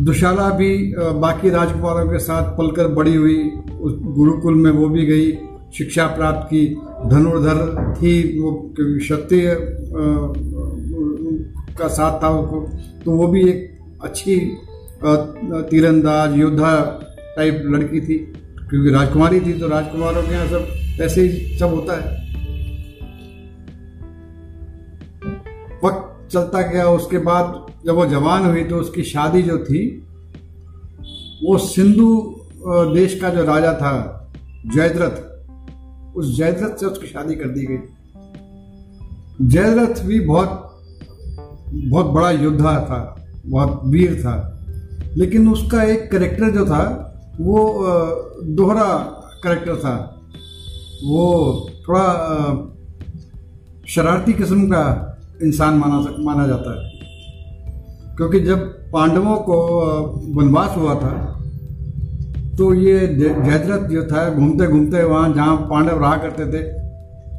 दुशाला 0.00 0.48
भी 0.50 0.94
बाकी 0.96 1.50
राजकुमारों 1.50 2.06
के 2.10 2.18
साथ 2.20 2.56
पलकर 2.58 2.88
बड़ी 2.90 3.14
हुई। 3.14 3.36
उस 3.80 3.98
गुरुकुल 4.16 4.54
में 4.54 4.70
वो 4.70 4.88
भी 4.88 5.04
गई, 5.06 5.32
शिक्षा 5.78 6.06
प्राप्त 6.06 6.46
की। 6.46 6.64
धनुर्धर 7.06 7.94
थी 7.94 8.12
वो 8.40 8.50
क्षत्रिय 8.76 9.56
का 11.78 11.88
साथ 11.88 12.22
था 12.22 12.28
उसको 12.30 12.60
तो 13.04 13.10
वो 13.10 13.26
भी 13.26 13.48
एक 13.48 13.78
अच्छी 14.02 14.36
तीरंदाज, 15.70 16.38
योद्धा 16.38 16.72
टाइप 17.36 17.62
लड़की 17.66 18.00
थी। 18.00 18.18
क्योंकि 18.70 18.90
राजकुमारी 18.90 19.40
थी 19.40 19.52
तो 19.52 19.68
राजकुमारों 19.68 20.22
के 20.22 20.32
यहाँ 20.32 20.46
सब, 20.46 20.66
ऐसे 21.02 21.22
ही 21.22 21.58
सब 21.58 21.74
होता 21.74 22.00
है। 22.00 22.29
चलता 26.32 26.60
गया। 26.62 26.88
उसके 26.88 27.18
बाद 27.18 27.66
जब 27.86 27.94
वो 27.94 28.06
जवान 28.06 28.46
हुई 28.46 28.64
तो 28.64 28.76
उसकी 28.76 29.02
शादी 29.02 29.42
जो 29.42 29.58
थी, 29.58 29.86
वो 31.44 31.58
सिंधु 31.58 32.36
देश 32.94 33.18
का 33.20 33.28
जो 33.30 33.44
राजा 33.44 33.72
था, 33.74 33.92
जयद्रथ, 34.74 36.16
उस 36.16 36.36
जयद्रथ 36.36 36.76
से 36.76 36.86
उसकी 36.86 37.06
शादी 37.06 37.34
कर 37.34 37.48
दी 37.48 37.66
गई। 37.66 37.78
जयद्रथ 39.48 40.02
भी 40.04 40.20
बहुत 40.20 40.66
बहुत 41.72 42.06
बड़ा 42.06 42.30
योद्धा 42.30 42.74
था, 42.80 43.26
बहुत 43.46 43.80
वीर 43.84 44.20
था। 44.20 44.46
लेकिन 45.16 45.48
उसका 45.48 45.82
एक 45.82 46.10
करेक्टर 46.10 46.50
जो 46.50 46.64
था, 46.66 46.82
वो 47.40 47.58
दोहरा 48.46 48.86
करेक्टर 49.44 49.76
था। 49.76 49.96
वो 51.04 51.24
थोड़ा 51.88 52.06
शरारती 53.88 54.32
किस्म 54.32 54.66
का 54.66 55.09
इंसान 55.42 55.74
माना 55.74 55.98
माना 56.24 56.46
जाता 56.46 56.70
है। 56.72 56.88
क्योंकि 58.16 58.40
जब 58.40 58.58
पांडवों 58.92 59.36
को 59.40 59.56
वनवास 60.36 60.76
हुआ 60.76 60.94
था 60.94 61.12
तो 62.58 62.72
ये 62.74 63.06
जयद्रथ 63.08 63.86
जो 63.88 64.02
था 64.04 64.28
घूमते 64.30 64.66
घूमते 64.66 65.02
वहाँ 65.04 65.32
जहाँ 65.34 65.56
पांडव 65.70 66.00
रहा 66.00 66.16
करते 66.16 66.46
थे, 66.46 66.62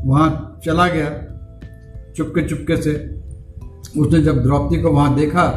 वहाँ 0.06 0.60
चला 0.66 0.88
गया 0.88 1.10
चुपके 2.16 2.48
चुपके 2.48 2.78
से। 2.78 2.94
उसने 3.98 4.22
जब 4.22 4.42
द्रौपदी 4.44 4.82
को 4.82 4.92
वहाँ 4.92 5.16
देखा 5.16 5.48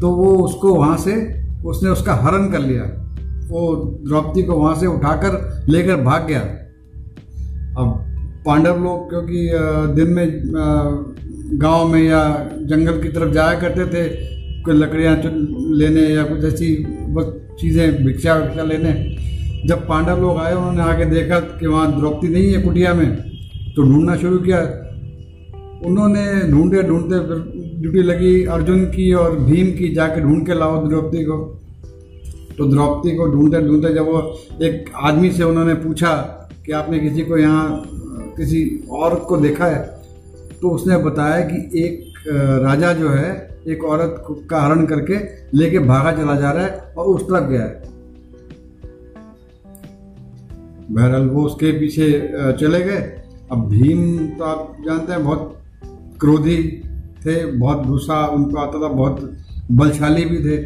तो 0.00 0.10
वो 0.10 0.34
उसको 0.38 0.74
वहाँ 0.74 0.96
से, 0.98 1.14
उसने 1.64 1.90
उसका 1.90 2.14
हरण 2.16 2.50
कर 2.50 2.58
लिया। 2.60 2.84
वो 3.48 3.74
द्रौपदी 4.08 4.42
को 4.42 4.54
वहाँ 4.54 4.74
से 4.76 4.86
उठाकर 4.86 5.64
लेकर 5.68 5.96
भाग 6.02 6.26
गया। 6.26 6.40
अब 7.80 8.02
पांडव 8.46 8.82
लोग, 8.84 9.08
क्योंकि 9.10 9.48
दिन 9.94 10.12
में 10.12 10.26
गाँव 11.52 11.88
में 11.88 12.02
या 12.02 12.22
जंगल 12.62 13.02
की 13.02 13.08
तरफ़ 13.08 13.32
जाया 13.32 13.58
करते 13.60 13.84
थे, 13.86 14.08
कोई 14.62 14.74
लकड़ियाँ 14.74 15.16
लेने 15.76 16.00
या 16.00 16.24
कुछ 16.24 16.44
ऐसी 16.44 16.74
बस 17.08 17.32
चीज़ें, 17.60 18.04
भिक्षा 18.04 18.34
विक्षा 18.34 18.62
लेने। 18.62 18.92
जब 19.68 19.86
पांडव 19.88 20.20
लोग 20.20 20.38
आए, 20.38 20.54
उन्होंने 20.54 20.82
आके 20.82 21.04
देखा 21.04 21.40
कि 21.40 21.66
वहाँ 21.66 21.98
द्रौपदी 21.98 22.28
नहीं 22.28 22.52
है 22.52 22.62
कुटिया 22.62 22.94
में 22.94 23.16
तो 23.76 23.82
ढूंढना 23.82 24.16
शुरू 24.16 24.38
किया। 24.38 24.60
उन्होंने 25.86 26.50
ढूंढे, 26.50 26.82
ढूंढते 26.82 27.18
फिर 27.28 27.64
ड्यूटी 27.80 28.02
लगी 28.02 28.44
अर्जुन 28.44 28.84
की 28.84 29.12
और 29.12 29.38
भीम 29.38 29.66
की, 29.66 29.94
जाके 29.94 30.20
ढूंढ 30.20 30.46
के 30.46 30.54
लाओ 30.54 30.88
द्रौपदी 30.88 31.24
को। 31.24 31.60
तो 32.58 32.64
द्रौपदी 32.64 33.16
को 33.16 33.26
ढूंढते 33.26 33.60
ढूंढते 33.60 33.94
जब 33.94 34.06
वो 34.06 34.38
एक 34.62 34.90
आदमी 34.96 35.30
से 35.30 35.44
उन्होंने 35.44 35.74
पूछा 35.74 36.14
कि 36.66 36.72
आपने 36.72 36.98
किसी 36.98 37.22
को 37.22 37.38
यहाँ, 37.38 37.82
किसी 38.36 38.88
और 38.90 39.14
को 39.14 39.36
देखा 39.36 39.66
है? 39.66 39.95
तो 40.62 40.70
उसने 40.70 40.96
बताया 40.96 41.40
कि 41.40 41.56
एक 41.80 42.12
राजा 42.62 42.92
जो 42.92 43.08
है, 43.08 43.60
एक 43.66 43.84
औरत 43.84 44.24
का 44.50 44.60
हरण 44.60 44.84
करके 44.86 45.16
लेके 45.54 45.78
भागा 45.78 46.12
चला 46.12 46.34
जा 46.34 46.50
रहा 46.50 46.64
है 46.64 46.92
और 46.98 47.06
उस 47.06 47.22
तरफ़ 47.22 47.48
गया 47.50 47.62
है। 47.62 47.84
बहरहाल 50.90 51.28
वो 51.28 51.42
उसके 51.42 51.72
पीछे 51.72 52.08
चले 52.60 52.80
गए। 52.80 53.00
अब 53.52 53.68
भीम 53.68 54.26
तो 54.28 54.44
आप 54.44 54.76
जानते 54.86 55.12
हैं, 55.12 55.22
बहुत 55.24 55.56
क्रोधी 56.20 56.58
थे, 57.20 57.44
बहुत 57.52 57.86
गुस्सा 57.86 58.26
उनको 58.26 58.58
आता 58.58 58.82
था 58.82 58.88
बहुत 58.88 59.30
बलशाली 59.72 60.24
भी 60.24 60.38
थे। 60.44 60.56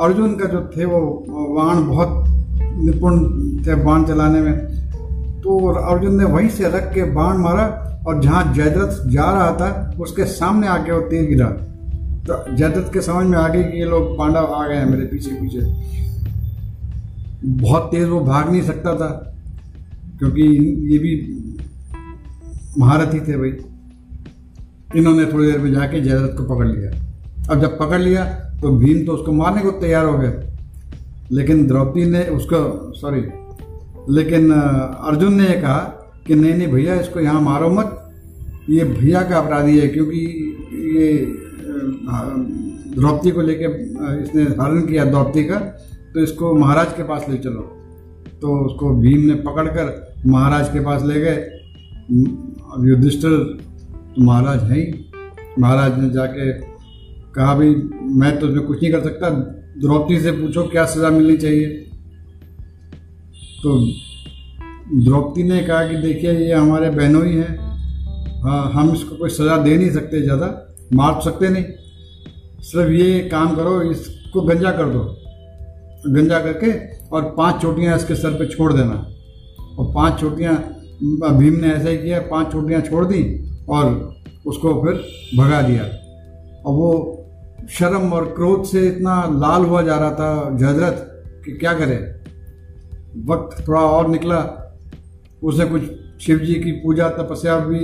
अर्जुन 0.00 0.34
का 0.34 0.46
जो 0.46 0.60
थे, 0.76 0.84
वो 0.84 1.00
बाण 1.56 1.86
बहुत 1.86 2.24
निपुण 2.78 3.18
थे 3.66 3.74
बाण 3.74 4.04
चलाने 4.04 4.40
में। 4.40 4.56
तो 5.42 5.58
अर्जुन 5.68 6.16
ने 6.18 6.24
वहीं 6.24 6.48
से 6.48 6.68
रख 6.68 6.92
के 6.94 7.02
बाण 7.12 7.36
मारा 7.38 7.66
और 8.08 8.20
जहाँ 8.22 8.42
जयद्रथ 8.54 9.08
जा 9.10 9.30
रहा 9.30 9.50
था, 9.52 9.96
उसके 10.00 10.24
सामने 10.26 10.66
आके 10.68 10.92
वो 10.92 11.00
तीर 11.08 11.26
गिरा। 11.28 11.46
तो 12.26 12.56
जयद्रथ 12.56 12.92
के 12.92 13.00
समझ 13.02 13.26
में 13.26 13.38
आ 13.38 13.46
गई 13.48 13.62
कि 13.62 13.78
ये 13.78 13.84
लोग 13.86 14.16
पांडव 14.18 14.54
आ 14.54 14.66
गए 14.68 14.76
हैं 14.76 14.86
मेरे 14.86 15.04
पीछे 15.06 15.30
पीछे। 15.32 15.60
बहुत 17.56 17.88
तेज 17.90 18.08
वो 18.08 18.20
भाग 18.22 18.50
नहीं 18.50 18.62
सकता 18.62 18.94
था, 18.94 19.08
क्योंकि 20.18 20.42
ये 20.92 20.98
भी 20.98 21.12
महारथी 22.78 23.20
थे 23.20 23.36
भाई। 23.36 23.52
इन्होंने 24.96 25.24
थोड़ी 25.32 25.46
देर 25.46 25.58
में 25.60 25.72
जाके 25.72 26.00
जयद्रथ 26.00 26.36
को 26.36 26.44
पकड़ 26.44 26.66
लिया। 26.66 26.90
अब 27.50 27.60
जब 27.60 27.78
पकड़ 27.78 28.00
लिया 28.00 28.24
तो 28.60 28.70
भीम 28.78 29.04
तो 29.06 29.12
उसको 29.12 29.32
मारने 29.32 29.60
को 29.62 29.70
तैयार 29.80 30.04
हो 30.06 30.18
गए 30.18 30.32
लेकिन 31.32 31.66
द्रौपदी 31.66 32.04
ने 32.06 32.22
उसको 32.30 32.58
सॉरी 32.94 33.20
लेकिन 34.10 34.50
अर्जुन 34.50 35.34
ने 35.34 35.46
यह 35.46 35.60
कहा 35.62 35.78
कि, 36.26 36.34
नहीं 36.34 36.54
नहीं 36.54 36.68
भैया, 36.68 36.94
इसको 36.94 37.20
यहाँ 37.20 37.40
मारो 37.40 37.68
मत। 37.70 37.97
ये 38.68 38.84
भैया 38.84 39.22
का 39.22 39.38
अपराधी 39.38 39.78
है, 39.78 39.88
क्योंकि 39.88 40.20
ये 40.94 41.06
द्रौपदी 42.94 43.30
को 43.30 43.42
लेके 43.42 43.64
इसने 44.22 44.42
हरण 44.60 44.86
किया 44.86 45.04
द्रौपदी 45.04 45.44
का 45.44 45.58
तो 46.14 46.20
इसको 46.20 46.54
महाराज 46.54 46.92
के 46.92 47.02
पास 47.02 47.26
ले 47.28 47.36
चलो। 47.38 47.62
तो 48.40 48.58
उसको 48.66 48.94
भीम 48.96 49.20
ने 49.20 49.34
पकड़कर 49.42 49.86
महाराज 50.26 50.68
के 50.68 50.80
पास 50.80 51.02
ले 51.04 51.20
गए। 51.20 51.36
अब 52.68 52.84
तो 53.22 53.30
महाराज 54.22 54.62
है 54.62 54.76
ही? 54.76 55.04
महाराज 55.58 55.98
ने 55.98 56.08
जाके 56.10 56.52
कहा, 57.32 57.54
भाई, 57.54 57.74
मैं 58.12 58.38
तो 58.38 58.46
उसमें 58.46 58.66
कुछ 58.66 58.82
नहीं 58.82 58.92
कर 58.92 59.02
सकता। 59.02 59.30
द्रौपदी 59.80 60.18
से 60.20 60.30
पूछो, 60.32 60.62
क्या 60.62 60.84
सजा 60.86 61.10
मिलनी 61.10 61.36
चाहिए? 61.36 61.66
तो 63.62 63.78
द्रौपदी 64.94 65.42
ने 65.42 65.60
कहा 65.62 65.82
कि, 65.88 65.96
देखिए, 65.98 66.32
ये 66.32 66.52
हमारे 66.52 66.90
बहनों 66.90 67.26
हैं 67.26 67.56
हाँ। 67.58 67.67
हम 68.40 68.92
इसको 68.92 69.16
कोई 69.16 69.30
सजा 69.30 69.56
दे 69.56 69.76
नहीं 69.76 69.90
सकते 69.90 70.20
ज़्यादा, 70.22 70.46
मार 70.92 71.14
तो 71.14 71.20
सकते 71.20 71.48
नहीं। 71.48 71.64
सिर्फ़ 72.62 72.90
ये 72.92 73.20
काम 73.28 73.54
करो, 73.56 73.80
इसको 73.82 74.42
गंजा 74.42 74.70
कर 74.72 74.88
दो। 74.88 75.02
गंजा 76.06 76.38
करके 76.40 76.72
और 77.08 77.22
पाँच 77.36 77.60
चोटियाँ 77.62 77.96
इसके 77.96 78.14
सर 78.14 78.38
पे 78.38 78.46
छोड़ 78.46 78.72
देना। 78.72 78.94
और 79.78 79.92
पाँच 79.94 80.20
चोटियाँ 80.20 80.54
भीम 81.32 81.54
ने 81.54 81.68
ऐसा 81.68 81.88
ही 81.88 81.98
किया, 81.98 82.20
पाँच 82.20 82.52
चोटियाँ 82.52 82.80
छोड़ 82.80 83.04
दी 83.06 83.22
और 83.68 84.14
उसको 84.46 84.74
फिर 84.82 85.04
भगा 85.38 85.60
दिया। 85.62 85.84
और 85.84 86.74
वो 86.74 87.14
शर्म 87.70 88.12
और 88.12 88.24
क्रोध 88.34 88.64
से 88.64 88.86
इतना 88.88 89.14
लाल 89.36 89.64
हुआ 89.64 89.82
जा 89.82 89.96
रहा 89.96 90.10
था 90.10 90.56
जहजरत 90.56 91.42
कि 91.44 91.52
क्या 91.52 91.72
करे? 91.72 91.96
वक्त 93.26 93.66
थोड़ा 93.68 93.80
और 93.80 94.08
निकला। 94.08 94.40
उसने 95.42 95.64
कुछ 95.66 95.82
शिव 96.20 96.38
जी 96.38 96.54
की 96.54 96.72
पूजा 96.74 97.08
तपस्या 97.10 97.58
भी 97.58 97.78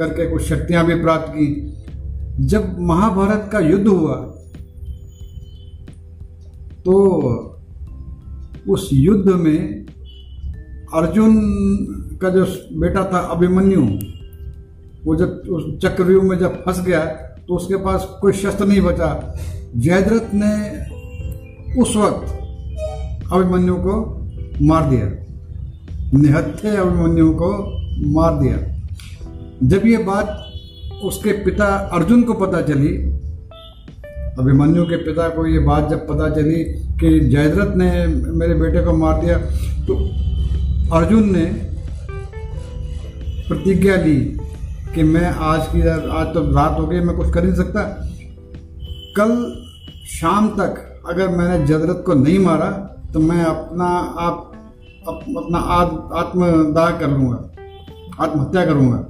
करके 0.00 0.26
कुछ 0.30 0.42
शक्तियाँ 0.42 0.84
भी 0.86 0.94
प्राप्त 0.94 1.32
की। 1.32 2.46
जब 2.46 2.78
महाभारत 2.80 3.48
का 3.52 3.58
युद्ध 3.60 3.86
हुआ 3.88 4.14
तो 6.84 6.94
उस 8.68 8.88
युद्ध 8.92 9.32
में 9.36 9.86
अर्जुन 10.94 11.36
का 12.22 12.28
जो 12.28 12.44
बेटा 12.80 13.02
था 13.12 13.18
अभिमन्यु, 13.32 13.82
वो 15.04 15.16
जब 15.16 15.42
उस 15.50 15.64
चक्रव्यूह 15.82 16.24
में 16.24 16.38
जब 16.38 16.62
फंस 16.64 16.80
गया 16.80 17.04
तो 17.48 17.54
उसके 17.54 17.76
पास 17.76 18.06
कोई 18.20 18.32
शस्त्र 18.32 18.66
नहीं 18.66 18.80
बचा। 18.80 19.10
जयद्रथ 19.76 20.34
ने 20.34 20.52
उस 21.82 21.96
वक्त 21.96 23.32
अभिमन्यु 23.32 23.74
को 23.78 23.94
मार 24.62 24.88
दिया। 24.90 25.06
निहत्थे 26.14 26.76
अभिमन्यु 26.76 27.30
को 27.32 27.50
मार 28.12 28.40
दिया। 28.40 28.56
जब 29.62 29.86
ये 29.86 29.96
बात 29.96 31.00
उसके 31.04 31.32
पिता 31.44 31.66
अर्जुन 31.92 32.22
को 32.22 32.34
पता 32.34 32.60
चली 32.62 32.92
अभिमन्यु 34.38 34.84
के 34.84 34.96
पिता 34.96 35.28
को 35.28 35.46
ये 35.46 35.58
बात 35.58 35.88
जब 35.90 36.06
पता 36.08 36.28
चली 36.30 36.62
कि 37.00 37.08
जयद्रथ 37.20 37.74
ने 37.76 37.90
मेरे 38.38 38.54
बेटे 38.54 38.84
को 38.84 38.92
मार 38.92 39.20
दिया 39.20 39.36
तो 39.86 39.96
अर्जुन 40.96 41.30
ने 41.36 41.44
प्रतिज्ञा 43.48 43.96
ली 43.96 44.16
कि 44.94 45.02
मैं 45.02 45.26
आज 45.48 45.66
की 45.66 45.80
आज 45.88 46.34
तो 46.34 46.40
रात 46.56 46.80
हो 46.80 46.86
गई 46.86 47.00
मैं 47.00 47.16
कुछ 47.16 47.32
कर 47.34 47.44
नहीं 47.44 47.54
सकता। 47.54 47.82
कल 49.16 49.32
शाम 50.10 50.48
तक 50.56 51.02
अगर 51.08 51.28
मैंने 51.28 51.66
जदरत 51.66 52.02
को 52.06 52.14
नहीं 52.14 52.38
मारा 52.38 52.70
तो 53.12 53.20
मैं 53.20 53.44
अपना 53.44 53.86
आप 54.20 54.52
अप, 55.08 55.20
अपना 55.36 55.58
आत्मदाह 56.20 56.90
कर 57.00 57.08
लूँगा 57.08 57.38
आत्महत्या 58.20 58.64
करूँगा। 58.66 59.06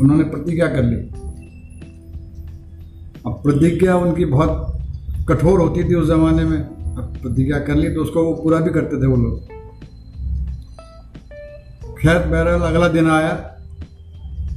उन्होंने 0.00 0.24
प्रतिज्ञा 0.24 0.66
कर 0.66 0.82
ली। 0.82 0.96
अब 3.26 3.40
प्रतिज्ञा 3.42 3.96
उनकी 3.96 4.24
बहुत 4.24 4.72
कठोर 5.28 5.60
होती 5.60 5.84
थी 5.84 5.94
उस 5.94 6.08
जमाने 6.08 6.44
में। 6.44 6.58
अब 6.58 7.16
प्रतिज्ञा 7.22 7.58
कर 7.58 7.74
ली 7.74 7.94
तो 7.94 8.02
उसको 8.02 8.24
वो 8.24 8.32
पूरा 8.34 8.58
भी 8.60 8.70
करते 8.70 9.02
थे 9.02 9.06
वो 9.06 9.16
लोग। 9.16 9.52
खैर 11.98 12.18
बहरहाल 12.18 12.60
अगला 12.62 12.88
दिन 12.88 13.10
आया। 13.10 13.32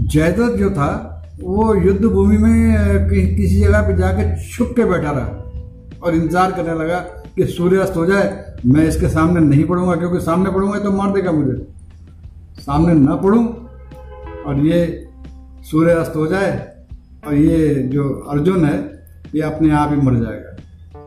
जयदत्त 0.02 0.58
जो 0.58 0.69
था 0.69 1.13
वो 1.41 1.73
युद्ध 1.76 2.06
भूमि 2.06 2.38
में 2.38 3.10
कि, 3.10 3.36
किसी 3.36 3.60
जगह 3.60 3.82
पे 3.82 3.97
जाके 3.97 4.50
छुप 4.50 4.73
के 4.76 4.86
बैठा 4.86 5.12
रहा 5.12 6.00
और 6.04 6.15
इंतज़ार 6.15 6.52
करने 6.52 6.73
लगा 6.73 7.00
कि 7.36 7.45
सूर्यास्त 7.45 7.95
हो 7.97 8.06
जाए। 8.06 8.56
मैं 8.65 8.88
इसके 8.88 9.10
सामने 9.10 9.39
नहीं 9.39 9.63
पढ़ूँगा 9.63 9.95
क्योंकि 9.95 10.19
सामने 10.19 10.52
पढ़ूँगा 10.52 10.80
तो 10.80 10.91
मार 10.91 11.12
देगा 11.13 11.32
मुझे। 11.32 11.58
सामने 12.60 12.93
ना 12.95 13.15
पढ़ूं 13.15 13.45
और 14.43 14.65
ये 14.65 15.07
सूर्यास्त 15.71 16.15
हो 16.15 16.27
जाए 16.27 16.51
और 17.27 17.34
ये 17.34 17.73
जो 17.93 18.10
अर्जुन 18.30 18.65
है, 18.65 18.77
ये 19.36 19.41
अपने 19.41 19.71
आप 19.71 19.89
ही 19.91 19.97
मर 19.97 20.15
जाएगा। 20.15 20.56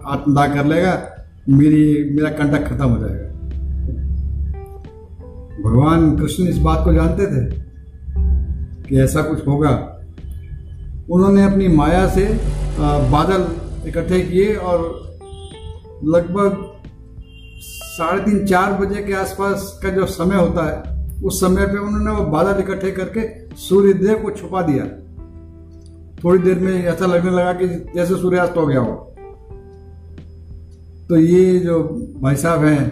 आत्मदाह 0.07 0.55
कर 0.55 0.65
लेगा, 0.65 0.93
मेरी, 1.49 2.15
मेरा 2.15 2.31
कंटक 2.31 2.67
खत्म 2.69 2.85
हो 2.85 2.99
जाएगा। 2.99 3.29
भगवान 5.63 6.17
कृष्ण 6.17 6.49
इस 6.49 6.59
बात 6.59 6.85
को 6.85 6.93
जानते 6.93 7.27
थे 7.27 7.45
कि 8.89 9.01
ऐसा 9.01 9.23
कुछ 9.23 9.47
होगा। 9.47 9.71
उन्होंने 11.11 11.43
अपनी 11.45 11.69
माया 11.69 12.07
से 12.09 12.27
बादल 13.11 13.47
इकट्ठे 13.89 14.21
किए 14.21 14.55
और 14.55 14.79
लगभग 16.05 16.67
साढ़े 17.61 18.21
तीन, 18.23 18.47
चार 18.47 18.73
बजे 18.73 19.03
के 19.03 19.13
आसपास 19.13 19.81
का 19.83 19.89
जो 19.89 20.07
समय 20.07 20.37
होता 20.37 20.65
है 20.71 21.00
उस 21.23 21.41
समय 21.41 21.67
पे 21.67 21.79
उन्होंने 21.79 22.11
वो 22.11 22.25
बादल 22.27 22.61
इकट्ठे 22.63 22.91
करके 22.91 23.23
सूर्य 23.59 23.93
देव 23.95 24.23
को 24.23 24.31
छुपा 24.31 24.63
दिया। 24.63 24.85
थोड़ी 26.25 26.39
देर 26.39 26.59
में 26.59 26.73
ऐसा 26.85 27.07
लगने 27.07 27.31
लगा 27.31 27.53
कि 27.53 27.67
जैसे 27.95 28.15
सूर्यास्त 28.17 28.57
हो 28.57 28.67
गया 28.67 28.81
हो। 28.81 28.95
तो 31.09 31.17
ये 31.17 31.59
जो 31.59 31.83
भाई 32.23 32.37
साहब 32.37 32.65
हैं, 32.65 32.85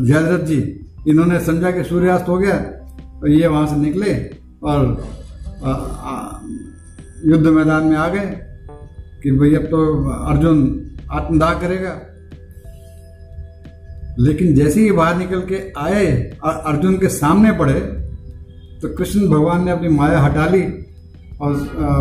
जयदत्त 0.00 0.44
जी, 0.44 0.60
इन्होंने 1.08 1.40
समझा 1.40 1.70
कि 1.70 1.84
सूर्यास्त 1.84 2.28
हो 2.28 2.36
गया 2.38 2.56
तो 3.20 3.28
ये 3.28 3.46
वहाँ 3.46 3.66
से 3.66 3.76
निकले 3.76 4.14
और 4.62 4.80
युद्ध 7.26 7.46
मैदान 7.46 7.84
में 7.84 7.96
आ 7.96 8.08
गए 8.08 8.26
कि 9.22 9.30
भाई 9.30 9.54
अब 9.54 9.64
तो 9.64 9.78
अर्जुन 10.24 10.58
आत्मदाह 11.10 11.54
करेगा। 11.60 11.90
लेकिन 14.18 14.54
जैसे 14.54 14.80
ही 14.80 14.92
बाहर 14.92 15.16
निकल 15.16 15.40
के 15.40 15.72
आए 15.78 16.36
और 16.44 16.54
अर्जुन 16.66 16.98
के 16.98 17.08
सामने 17.08 17.52
पड़े 17.52 17.80
तो 18.80 18.88
कृष्ण 18.94 19.28
भगवान 19.28 19.64
ने 19.64 19.70
अपनी 19.70 19.88
माया 19.88 20.18
हटा 20.18 20.46
ली 20.46 20.62
और 21.40 21.54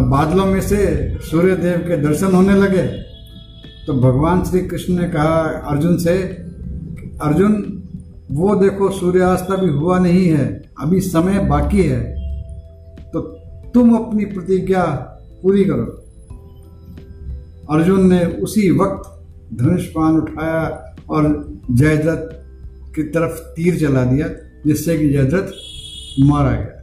बादलों 0.09 0.45
में 0.45 0.61
से 0.61 0.77
सूर्य 1.21 1.55
देव 1.55 1.77
के 1.77 1.97
दर्शन 1.97 2.33
होने 2.33 2.53
लगे। 2.53 2.83
तो 3.87 3.93
भगवान 3.93 4.43
श्री 4.43 4.61
कृष्ण 4.61 4.93
ने 4.93 5.07
कहा 5.09 5.39
अर्जुन 5.67 5.97
से, 5.97 6.17
अर्जुन, 7.21 7.83
वो 8.31 8.55
देखो 8.55 8.89
सूर्यास्त 8.89 9.51
अभी 9.51 9.69
हुआ 9.69 9.99
नहीं 9.99 10.27
है, 10.27 10.45
अभी 10.79 10.99
समय 10.99 11.39
बाकी 11.39 11.83
है। 11.83 12.01
तो 13.11 13.21
तुम 13.73 13.95
अपनी 13.95 14.25
प्रतिज्ञा 14.25 14.83
पूरी 15.43 15.65
करो। 15.65 15.85
अर्जुन 17.69 18.07
ने 18.13 18.25
उसी 18.25 18.69
वक्त 18.71 19.09
धनुष 19.55 19.85
पान 19.85 20.15
उठाया 20.15 20.92
और 21.09 21.23
जयद्रथ 21.71 22.23
की 22.95 23.03
तरफ़ 23.03 23.39
तीर 23.55 23.79
चला 23.79 24.03
दिया, 24.05 24.27
जिससे 24.65 24.97
कि 24.97 25.09
जयद्रथ 25.09 25.51
मारा 26.27 26.51
गया 26.51 26.81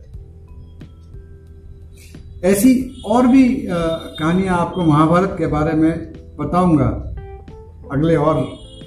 ऐसी 2.51 2.73
और 3.07 3.27
भी 3.27 3.45
कहानियाँ 3.71 4.59
आपको 4.59 4.85
महाभारत 4.85 5.35
के 5.39 5.47
बारे 5.47 5.73
में 5.73 5.93
बताऊँगा 6.39 6.89
अगले 7.93 8.17
और 8.17 8.39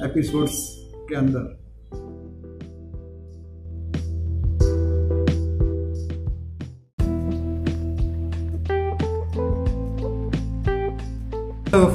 एपिसोड्स 0.05 0.55
के 1.09 1.15
अंदर 1.15 1.51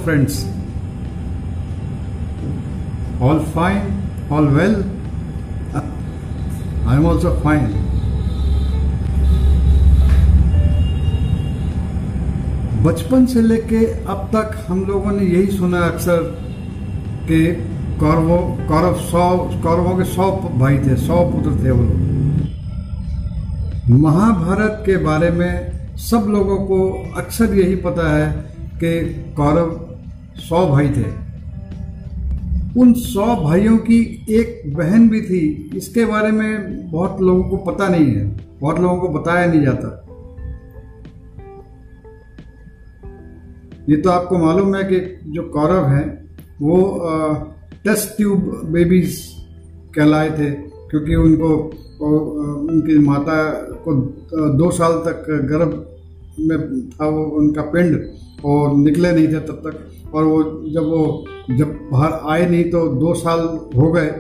friends. 0.05 0.58
All 3.21 3.41
fine? 3.41 4.03
All 4.31 4.47
well? 4.47 4.85
I 6.87 6.95
am 6.97 7.05
also 7.05 7.35
fine. 7.41 7.69
बचपन 12.85 13.27
से 13.27 13.41
लेके 13.43 13.85
अब 14.15 14.29
तक 14.35 14.57
हम 14.69 14.85
लोगों 14.85 15.13
ने 15.13 15.27
यही 15.27 15.57
सुना 15.57 15.79
अक्सर 15.87 16.23
कि 17.29 17.41
कौरवों, 18.01 18.41
कौरव 18.67 19.01
सौ, 19.01 19.27
कौरवों 19.63 19.97
के 19.99 20.05
सौ 20.05 20.31
भाई 20.59 20.79
थे, 20.79 20.97
सौ 20.97 21.25
पुत्र 21.33 21.65
थे 21.65 21.71
वो 21.71 21.83
लोग 21.83 22.07
महाभारत 24.01 24.83
के 24.87 24.97
बारे 25.05 25.31
में 25.31 25.97
सब 26.11 26.27
लोगों 26.31 26.59
को 26.67 26.81
अक्सर 27.17 27.55
यही 27.55 27.77
पता 27.87 28.11
है 28.17 28.31
कि 28.83 28.99
कौरव 29.37 29.79
सौ 30.49 30.67
भाई 30.69 30.89
थे 30.89 31.28
उन 32.79 32.93
सौ 32.95 33.25
भाइयों 33.37 33.77
की 33.79 34.01
एक 34.31 34.63
बहन 34.75 35.09
भी 35.09 35.21
थी, 35.21 35.71
इसके 35.77 36.05
बारे 36.05 36.31
में 36.31 36.91
बहुत 36.91 37.21
लोगों 37.21 37.45
को 37.45 37.57
पता 37.65 37.89
नहीं 37.89 38.07
है। 38.07 38.25
बहुत 38.61 38.79
लोगों 38.79 38.97
को 39.01 39.09
बताया 39.09 39.47
नहीं 39.47 39.61
जाता। 39.63 39.89
ये 43.89 43.97
तो 43.97 44.11
आपको 44.11 44.39
मालूम 44.39 44.75
है 44.77 44.83
कि 44.85 44.99
जो 45.27 45.43
कौरव 45.49 45.87
हैं, 45.87 46.07
वो 46.61 46.77
टेस्ट 47.85 48.17
ट्यूब 48.17 48.41
बेबीज 48.73 49.19
कहलाए 49.95 50.31
थे, 50.31 50.51
क्योंकि 50.91 51.15
उनको 51.17 51.51
उनकी 52.01 52.99
माता 52.99 53.39
को 53.85 53.95
दो 54.59 54.71
साल 54.71 54.93
तक 55.07 55.25
गर्भ 55.51 55.73
में 56.41 56.59
था 56.91 57.07
वो, 57.07 57.25
उनका 57.39 57.63
पिंड। 57.63 57.95
और 58.45 58.77
निकले 58.77 59.13
नहीं 59.13 59.29
थे 59.29 59.41
तब 59.43 59.63
तक। 59.65 60.15
और 60.15 60.25
वो 60.25 60.43
जब 60.73 60.85
वो, 60.85 61.25
जब 61.51 61.79
बाहर 61.93 62.13
आए 62.31 62.49
नहीं 62.51 62.65
तो 62.71 62.87
दो 62.99 63.15
साल 63.17 63.41
हो 63.77 63.91
गए 63.93 64.11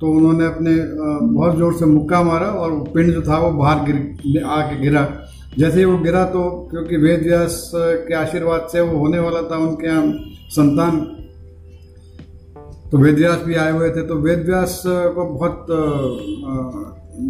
तो 0.00 0.12
उन्होंने 0.12 0.46
अपने 0.46 0.74
बहुत 1.24 1.56
ज़ोर 1.56 1.72
से 1.74 1.86
मुक्का 1.86 2.22
मारा 2.24 2.46
और 2.60 2.72
पिंड 2.94 3.12
जो 3.12 3.22
था 3.22 3.38
वो 3.38 3.50
बाहर 3.58 3.84
गिर 3.86 4.42
आके 4.44 4.80
गिरा। 4.80 5.06
जैसे 5.58 5.78
ही 5.78 5.84
वो 5.84 5.98
गिरा 5.98 6.24
तो 6.26 6.42
क्योंकि 6.70 6.96
वेद 6.98 7.22
व्यास 7.22 7.70
के 7.74 8.14
आशीर्वाद 8.14 8.66
से 8.72 8.80
वो 8.80 8.98
होने 8.98 9.18
वाला 9.18 9.42
था 9.50 9.56
उनके 9.58 9.86
यहाँ 9.86 10.12
संतान 10.50 11.00
तो 12.90 12.98
वेद 12.98 13.14
व्यास 13.16 13.42
भी 13.46 13.54
आए 13.56 13.72
हुए 13.72 13.90
थे। 13.90 14.06
तो 14.08 14.14
वेद 14.18 14.44
व्यास 14.46 14.82
को 14.86 15.24
बहुत 15.28 15.66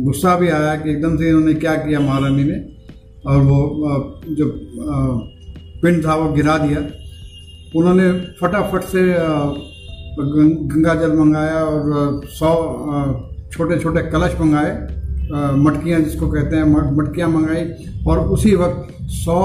गुस्सा 0.04 0.34
भी 0.38 0.48
आया 0.50 0.74
कि 0.76 0.90
एकदम 0.90 1.16
से 1.16 1.28
इन्होंने 1.28 1.54
क्या 1.56 1.74
किया 1.76 2.00
महारानी 2.00 2.44
ने। 2.44 2.58
और 3.26 3.42
वो 3.42 3.58
जो 4.30 4.46
पिंड 5.82 6.04
था, 6.06 6.14
वो 6.14 6.32
गिरा 6.32 6.56
दिया। 6.58 6.80
उन्होंने 7.76 8.10
फटाफट 8.40 8.82
से 8.84 9.02
गंगा 10.18 10.94
जल 10.94 11.12
मंगाया 11.18 11.62
और 11.64 12.20
सौ 12.30 12.50
छोटे 13.52 13.78
छोटे 13.78 14.02
कलश 14.10 14.34
मंगाए 14.40 14.72
मटकियाँ 15.56 16.00
जिसको 16.00 16.28
कहते 16.28 16.56
हैं 16.56 16.64
मटकियाँ 16.92 17.28
मंगाई 17.28 17.64
और 18.08 18.18
उसी 18.28 18.54
वक्त 18.54 18.88
सौ 19.14 19.40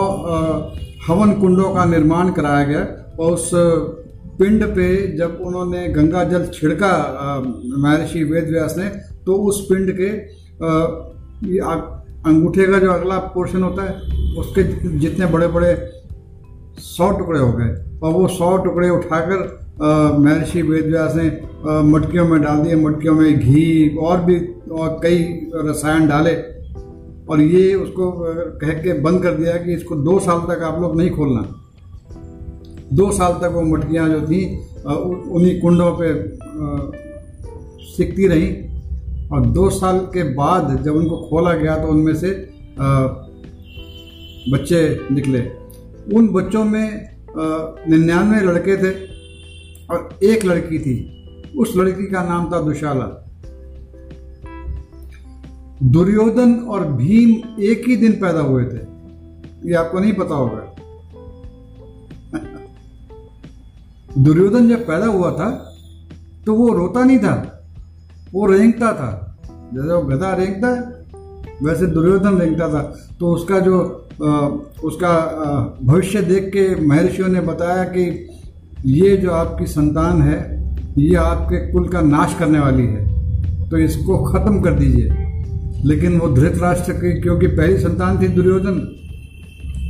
हवन 1.08 1.32
कुंडों 1.34 1.74
का 1.76 1.86
निर्माण 1.86 2.32
कराया 2.32 2.64
गया 2.64 2.86
और 3.20 3.32
उस 3.32 3.50
पिंड 4.40 4.64
पे 4.76 4.88
जब 5.18 5.38
उन्होंने 5.42 5.88
गंगा 5.90 6.24
जल 6.24 6.46
छिड़का 6.54 6.92
महर्षि 7.78 8.24
वेद 8.24 8.50
व्यास 8.50 8.76
ने 8.78 8.90
तो 9.26 9.36
उस 9.50 9.66
पिंड 9.70 9.92
के 10.00 10.10
अंगूठे 12.30 12.66
का 12.68 12.80
जो 12.80 12.92
अगला 12.92 13.18
पोर्शन 13.34 13.64
होता 13.64 13.84
है, 13.84 13.94
उसके 14.38 14.64
जितने 15.00 15.26
बड़े 15.26 15.48
बड़े 15.48 15.74
सौ 16.78 17.10
टुकड़े 17.12 17.40
हो 17.40 17.52
गए। 17.52 17.70
और 18.00 18.14
वो 18.14 18.28
सौ 18.30 18.56
टुकड़े 18.58 18.90
उठाकर 18.90 19.40
महर्षि 20.20 20.62
वेदव्यास 20.62 21.16
ने 21.16 21.26
मटकियों 21.84 22.28
में 22.28 22.42
डाल 22.42 22.60
दिए। 22.60 22.76
मटकियों 22.76 23.14
में 23.14 23.40
घी 23.40 23.96
और 23.98 24.22
भी, 24.22 24.38
और 24.72 25.00
कई 25.04 25.18
रसायन 25.56 26.08
डाले। 26.08 26.36
और 27.30 27.42
ये 27.42 27.74
उसको 27.76 28.12
कह 28.62 28.74
के 28.74 28.94
बंद 29.02 29.22
कर 29.24 29.34
दिया 29.34 29.56
कि 29.58 29.74
इसको 29.74 29.96
दो 29.98 30.20
साल 30.20 30.40
तक 30.50 30.64
आप 30.64 30.82
लोग 30.82 30.98
नहीं 30.98 31.10
खोलना। 31.10 31.42
दो 32.94 33.12
साल 33.12 33.34
तक 33.34 33.52
वो 33.54 33.62
मटकियाँ 33.68 34.08
जो 34.10 34.22
थी 34.22 34.46
उन्हीं 34.88 35.60
कुंडों 35.62 35.92
पे 36.00 36.14
सिकती 37.88 38.28
रहीं। 38.28 39.30
और 39.30 39.46
दो 39.48 39.70
साल 39.70 40.00
के 40.14 40.24
बाद 40.34 40.82
जब 40.84 40.96
उनको 40.96 41.18
खोला 41.30 41.54
गया 41.54 41.76
तो 41.76 41.88
उनमें 41.88 42.14
से 42.16 42.30
बच्चे 44.52 44.80
निकले। 45.12 45.40
उन 46.14 46.28
बच्चों 46.28 46.64
में 46.66 47.10
निन्यानवे 47.90 48.40
लड़के 48.42 48.78
थे 48.78 48.92
और 49.90 50.20
एक 50.24 50.46
लड़की 50.46 50.80
थी। 50.80 51.14
उस 51.58 51.74
लड़की 51.78 52.04
का 52.04 52.24
नाम 52.24 52.52
था 52.52 52.62
दुशाला। 52.62 53.24
दुर्योधन 55.84 56.54
और 56.54 56.86
भीम 56.94 57.62
एक 57.64 57.88
ही 57.88 57.96
दिन 57.98 58.12
पैदा 58.12 58.40
हुए 58.40 58.64
थे। 58.64 58.80
ये 59.70 59.74
आपको 59.74 60.00
नहीं 60.00 60.14
पता 60.14 60.36
होगा। 60.36 60.76
दुर्योधन 64.24 64.70
जब 64.70 64.88
पैदा 64.88 65.06
हुआ 65.06 65.32
था 65.32 65.50
तो 66.46 66.54
वो 66.54 66.68
रोता 66.68 67.04
नहीं 67.04 67.20
था, 67.20 67.64
वो 68.34 68.46
रेंगता 68.46 68.94
था। 68.94 69.40
जैसे 69.74 69.94
वो 69.94 70.02
गधा 70.02 70.34
रेंगता 70.34 70.68
है 70.68 70.82
वैसे 71.64 71.86
दुर्योधन 71.86 72.38
रेंगता 72.38 72.70
था। 72.70 72.82
तो 73.20 73.32
उसका 73.34 73.60
जो 73.60 73.76
उसका 74.84 75.10
भविष्य 75.84 76.22
देख 76.22 76.44
के 76.44 76.86
महर्षियों 76.86 77.28
ने 77.28 77.42
बताया 77.42 77.84
कि 77.84 78.30
ये 78.86 79.18
जो 79.18 79.32
आपकी 79.32 79.66
संतान 79.66 80.22
है, 80.22 80.68
ये 80.98 81.16
आपके 81.16 81.72
कुल 81.72 81.88
का 81.88 82.02
नाश 82.02 82.36
करने 82.40 82.60
वाली 82.60 82.84
है। 82.84 83.18
तो 83.70 83.78
इसको 83.78 84.18
खत्म 84.18 84.62
कर 84.62 84.72
दीजिए। 84.72 85.10
लेकिन 85.86 86.20
वो 86.20 86.30
धृतराष्ट्र 86.30 86.94
की, 86.94 87.22
क्योंकि 87.22 87.48
पहली 87.48 87.78
संतान 87.78 88.22
थी 88.22 88.28
दुर्योधन, 88.28 88.94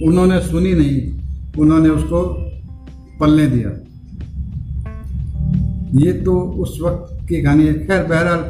उन्होंने 0.04 0.40
सुनी 0.40 0.74
नहीं। 0.74 1.18
उन्होंने 1.60 1.90
उसको 1.90 2.22
पलने 3.20 3.48
दिया। 3.48 3.70
ये 5.94 6.14
तो 6.14 6.40
उस 6.40 6.80
वक्त 6.84 7.30
की 7.30 7.42
कहानी 7.42 7.68
है। 7.68 7.74
खैर, 7.74 8.04
बहरहाल, 8.04 8.46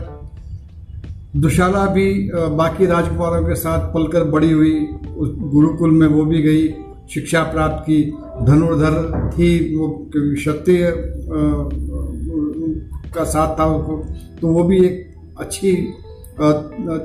दुशाला 1.42 1.86
भी 1.86 2.32
बाकी 2.36 2.86
राजकुमारों 2.86 3.44
के 3.44 3.56
साथ 3.56 3.94
पलकर 3.94 4.24
बड़ी 4.24 4.52
हुई। 4.52 4.88
उस 5.18 5.30
गुरुकुल 5.52 5.92
में 5.92 6.08
वो 6.08 6.26
भी 6.26 6.42
गई, 6.42 6.68
शिक्षा 7.14 7.42
प्राप्त 7.44 7.84
की, 7.84 8.02
धनुर्धर 8.44 8.96
थी, 9.32 9.76
वो 9.76 9.88
क्षत्रिय 10.14 10.92
का 13.14 13.24
साथ 13.26 13.60
था 13.60 13.66
उसको 13.68 13.96
तो 14.42 14.48
वो 14.48 14.64
भी 14.64 14.78
एक 14.86 14.96
अच्छी 15.40 15.72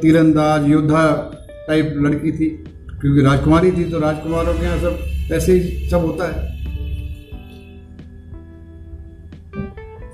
तीरंदाज, 0.02 0.68
योद्धा 0.68 1.04
टाइप 1.68 1.94
लड़की 1.96 2.32
थी, 2.32 2.48
क्योंकि 3.00 3.22
राजकुमारी 3.22 3.70
थी 3.72 3.84
तो 3.90 3.98
राजकुमारों 3.98 4.54
के 4.54 4.64
यहाँ 4.64 4.78
सब 4.78 5.32
ऐसे 5.32 5.52
ही 5.52 5.88
सब 5.90 6.04
होता 6.06 6.24
है। 6.24 6.50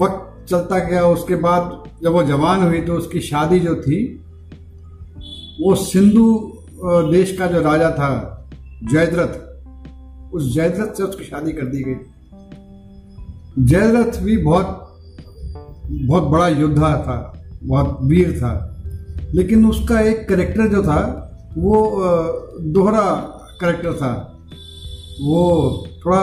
वक्त 0.01 0.49
चलता 0.49 0.79
गया, 0.81 1.07
उसके 1.07 1.35
बाद 1.37 1.63
जब 2.03 2.13
वो 2.13 2.23
जवान 2.25 2.63
हुई 2.63 2.81
तो 2.81 2.95
उसकी 2.95 3.21
शादी 3.23 3.59
जो 3.61 3.75
थी, 3.77 3.99
वो 5.61 5.75
सिंधु 5.77 6.29
देश 6.85 7.37
का 7.37 7.47
जो 7.47 7.61
राजा 7.61 7.91
था, 7.91 8.45
जयद्रथ, 8.91 9.49
उस 10.33 10.55
जयद्रथ 10.55 10.95
से 10.95 11.03
उसकी 11.03 11.25
शादी 11.25 11.53
कर 11.53 11.67
दी 11.67 11.83
गई। 11.83 11.95
जयद्रथ 13.65 14.23
भी 14.23 14.37
बहुत 14.37 14.85
बहुत 15.91 16.23
बड़ा 16.23 16.49
योद्धा 16.49 16.97
था, 16.97 17.43
बहुत 17.65 17.99
वीर 18.03 18.39
था। 18.39 18.77
लेकिन 19.35 19.67
उसका 19.67 20.01
एक 20.01 20.29
करेक्टर 20.29 20.69
जो 20.69 20.83
था, 20.83 21.25
वो 21.59 22.03
दोहरा 22.61 23.15
करेक्टर 23.61 23.93
था। 23.93 24.39
वो 25.23 25.71
थोड़ा 26.07 26.21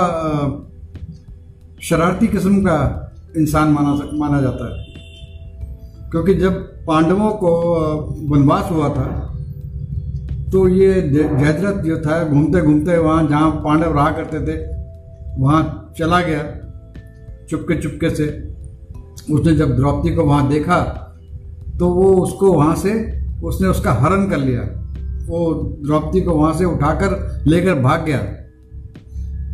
शरारती 1.82 2.28
किस्म 2.28 2.62
का 2.62 3.12
इंसान 3.38 3.68
माना 3.68 4.10
माना 4.14 4.42
जाता 4.42 4.66
है। 4.66 4.86
क्योंकि 6.12 6.34
जब 6.34 6.54
पांडवों 6.86 7.32
को 7.32 7.50
वनवास 8.30 8.72
हुआ 8.72 8.90
था 8.90 9.35
तो 10.56 10.68
ये 10.68 11.02
जयद्रथ 11.04 11.82
जो 11.84 11.96
था 11.98 12.24
घूमते 12.24 12.60
घूमते 12.62 12.98
वहाँ 12.98 13.28
जहाँ 13.28 13.50
पांडव 13.64 13.96
रहा 13.96 14.12
करते 14.12 14.40
थे, 14.40 14.54
वहाँ 15.42 15.94
चला 15.98 16.20
गया 16.22 16.44
चुपके 17.50 17.76
चुपके 17.82 18.10
से। 18.10 18.28
उसने 19.34 19.56
जब 19.56 19.76
द्रौपदी 19.76 20.14
को 20.16 20.24
वहाँ 20.24 20.48
देखा 20.50 20.78
तो 21.80 21.90
वो 21.90 22.14
उसको 22.24 22.52
वहाँ 22.54 22.76
से, 22.76 22.94
उसने 23.44 23.68
उसका 23.68 23.92
हरण 23.94 24.28
कर 24.30 24.38
लिया। 24.38 24.62
वो 25.28 25.54
द्रौपदी 25.86 26.22
को 26.22 26.32
वहाँ 26.32 26.54
से 26.54 26.66
उठाकर 26.66 27.44
लेकर 27.48 27.80
भाग 27.82 28.06
गया। 28.06 28.20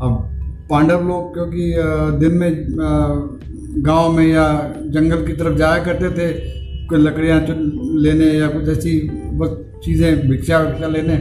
अब 0.05 0.67
पांडव 0.69 1.07
लोग, 1.07 1.33
क्योंकि 1.33 1.73
दिन 2.19 2.37
में 2.37 2.51
गाँव 3.85 4.11
में 4.11 4.25
या 4.27 4.47
जंगल 4.87 5.25
की 5.27 5.33
तरफ़ 5.33 5.57
जाया 5.57 5.83
करते 5.83 6.09
थे 6.11 6.29
कोई 6.91 6.99
लकड़ियाँ 6.99 7.39
लेने 7.97 8.25
या 8.33 8.47
कुछ 8.49 8.69
ऐसी 8.69 8.91
बस 9.39 9.49
चीज़ें, 9.83 10.29
भिक्षा 10.29 10.57
विक्षा 10.59 10.87
लेने। 10.87 11.17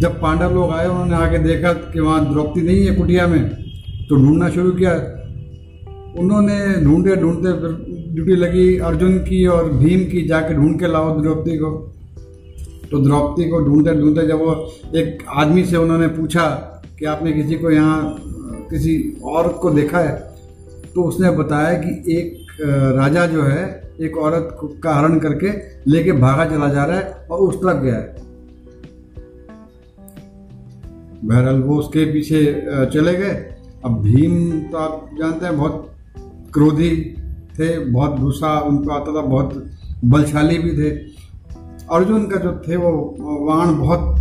जब 0.00 0.20
पांडव 0.20 0.54
लोग 0.54 0.70
आए, 0.72 0.86
उन्होंने 0.86 1.14
आके 1.16 1.38
देखा 1.40 1.72
कि 1.72 2.00
वहाँ 2.00 2.32
द्रौपदी 2.32 2.62
नहीं 2.62 2.86
है 2.86 2.94
कुटिया 2.96 3.26
में 3.26 3.42
तो 4.08 4.16
ढूंढना 4.16 4.48
शुरू 4.50 4.70
किया। 4.72 4.92
उन्होंने 6.18 6.58
ढूंढे 6.84 7.16
ढूंढते 7.16 7.52
फिर 7.60 7.72
ड्यूटी 8.14 8.36
लगी, 8.36 8.76
अर्जुन 8.78 9.18
की 9.20 9.44
और 9.46 9.72
भीम 9.72 10.04
की, 10.04 10.26
जाके 10.28 10.54
ढूंढ 10.54 10.78
के 10.80 10.86
लाओ 10.86 11.20
द्रौपदी 11.20 11.56
को। 11.58 11.70
तो 12.90 12.98
द्रौपदी 12.98 13.48
को 13.50 13.60
ढूंढते 13.60 13.94
ढूंढते 14.00 14.26
जब 14.26 14.38
वो 14.38 14.54
एक 14.96 15.24
आदमी 15.36 15.64
से 15.64 15.76
उन्होंने 15.76 16.06
पूछा 16.14 16.46
कि 16.98 17.04
आपने 17.06 17.32
किसी 17.32 17.54
को 17.54 17.70
यहाँ, 17.70 18.16
किसी 18.70 18.96
और 19.24 19.48
को 19.62 19.70
देखा 19.70 19.98
है 19.98 20.18
तो 20.94 21.02
उसने 21.02 21.30
बताया 21.32 21.72
कि 21.78 21.90
एक 22.12 22.56
राजा 22.96 23.26
जो 23.26 23.42
है 23.42 23.62
एक 24.00 24.16
औरत 24.16 24.58
का 24.82 24.94
हरण 24.94 25.18
करके 25.18 25.50
लेके 25.90 26.12
भागा 26.12 26.44
चला 26.44 26.68
जा 26.68 26.84
रहा 26.84 26.96
है 26.96 27.26
और 27.30 27.38
उस 27.38 27.56
तरफ़ 27.56 27.82
गया 27.82 27.94
है। 27.94 28.16
बहरहाल 31.24 31.62
वो 31.62 31.76
उसके 31.76 32.04
पीछे 32.12 32.42
चले 32.92 33.14
गए। 33.14 33.34
अब 33.84 34.00
भीम 34.02 34.60
तो 34.60 34.78
आप 34.78 35.10
जानते 35.20 35.46
हैं, 35.46 35.56
बहुत 35.56 35.90
क्रोधी 36.52 36.90
थे, 37.58 37.78
बहुत 37.78 38.18
गुस्सा 38.20 38.58
उनको 38.60 38.90
आता 38.90 39.14
था, 39.14 39.20
बहुत 39.20 39.66
बलशाली 40.04 40.58
भी 40.58 40.72
थे। 40.78 40.90
अर्जुन 41.92 42.24
का 42.26 42.36
जो 42.36 42.52
थे, 42.68 42.76
वो 42.76 42.90
बाण 43.20 43.76
बहुत 43.78 44.16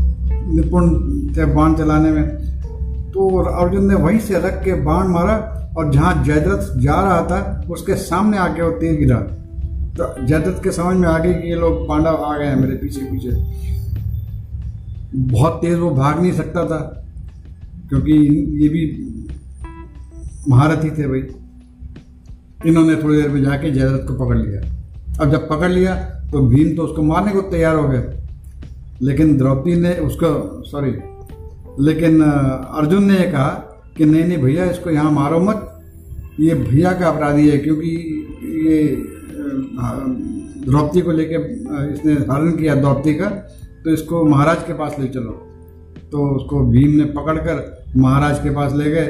निपुण 0.53 0.89
थे 1.37 1.45
बाण 1.45 1.75
चलाने 1.75 2.11
में। 2.11 2.27
तो 3.11 3.37
अर्जुन 3.37 3.87
ने 3.87 3.95
वहीं 3.95 4.19
से 4.19 4.39
रख 4.39 4.63
के 4.63 4.73
बाण 4.73 5.07
मारा 5.07 5.35
और 5.77 5.91
जहाँ 5.91 6.23
जयद्रथ 6.23 6.79
जा 6.79 7.01
रहा 7.01 7.21
था, 7.21 7.65
उसके 7.69 7.95
सामने 7.95 8.37
आके 8.37 8.61
वो 8.61 8.71
तीर 8.71 8.99
गिरा। 8.99 9.38
तो 9.97 10.06
जयद्रथ 10.19 10.63
के 10.63 10.71
समझ 10.71 10.95
में 10.97 11.08
आ 11.08 11.17
गई 11.19 11.34
कि 11.34 11.49
ये 11.49 11.56
लोग 11.58 11.88
पांडव 11.88 12.23
आ 12.23 12.38
गए 12.38 12.45
हैं 12.45 12.56
मेरे 12.56 12.75
पीछे 12.78 13.02
पीछे। 13.04 13.32
बहुत 15.28 15.54
तेज 15.62 15.78
वो 15.80 15.89
भाग 15.91 16.21
नहीं 16.21 16.32
सकता 16.34 16.65
था, 16.65 16.80
क्योंकि 17.89 18.13
ये 18.62 18.69
भी 18.69 18.84
महारथी 20.49 20.89
थे 20.91 21.08
भाई। 21.08 21.23
इन्होंने 22.65 22.95
थोड़ी 23.04 23.15
देर 23.15 23.30
में 23.30 23.41
जाके 23.43 23.71
जयद्रथ 23.71 24.08
को 24.08 24.13
पकड़ 24.15 24.38
लिया। 24.38 24.62
अब 25.19 25.32
जब 25.32 25.47
पकड़ 25.49 25.71
लिया 25.71 25.95
तो 26.32 26.39
भीम 26.47 26.75
तो 26.75 26.84
उसको 26.84 27.02
मारने 27.04 27.32
को 27.32 27.41
तैयार 27.52 27.75
हो 27.75 27.88
गए 27.88 28.04
लेकिन 29.02 29.38
द्रौपदी 29.38 29.75
ने 29.78 29.93
उसको 30.02 30.30
सॉरी 30.65 30.91
लेकिन 31.80 32.21
अर्जुन 32.21 33.04
ने 33.04 33.17
यह 33.17 33.32
कहा 33.32 33.49
कि 33.97 34.06
नहीं 34.06 34.23
नहीं 34.23 34.38
भैया, 34.38 34.65
इसको 34.65 34.89
यहाँ 34.89 35.12
मारो 35.12 35.39
मत। 35.41 35.65
ये 36.39 36.54
भैया 36.56 36.91
का 36.93 37.08
अपराधी 37.08 37.49
है, 37.49 37.58
क्योंकि 37.58 37.89
ये 38.65 38.84
द्रौपदी 40.65 41.01
को 41.01 41.12
लेके 41.12 41.35
इसने 41.93 42.13
हरण 42.31 42.51
किया 42.57 42.75
द्रौपदी 42.75 43.13
का 43.13 43.29
तो 43.83 43.89
इसको 43.89 44.23
महाराज 44.25 44.63
के 44.63 44.73
पास 44.73 44.95
ले 44.99 45.07
चलो। 45.09 45.31
तो 46.12 46.27
उसको 46.35 46.59
भीम 46.67 46.95
ने 46.97 47.05
पकड़कर 47.13 47.62
महाराज 47.97 48.39
के 48.39 48.49
पास 48.49 48.73
ले 48.73 48.89
गए। 48.91 49.07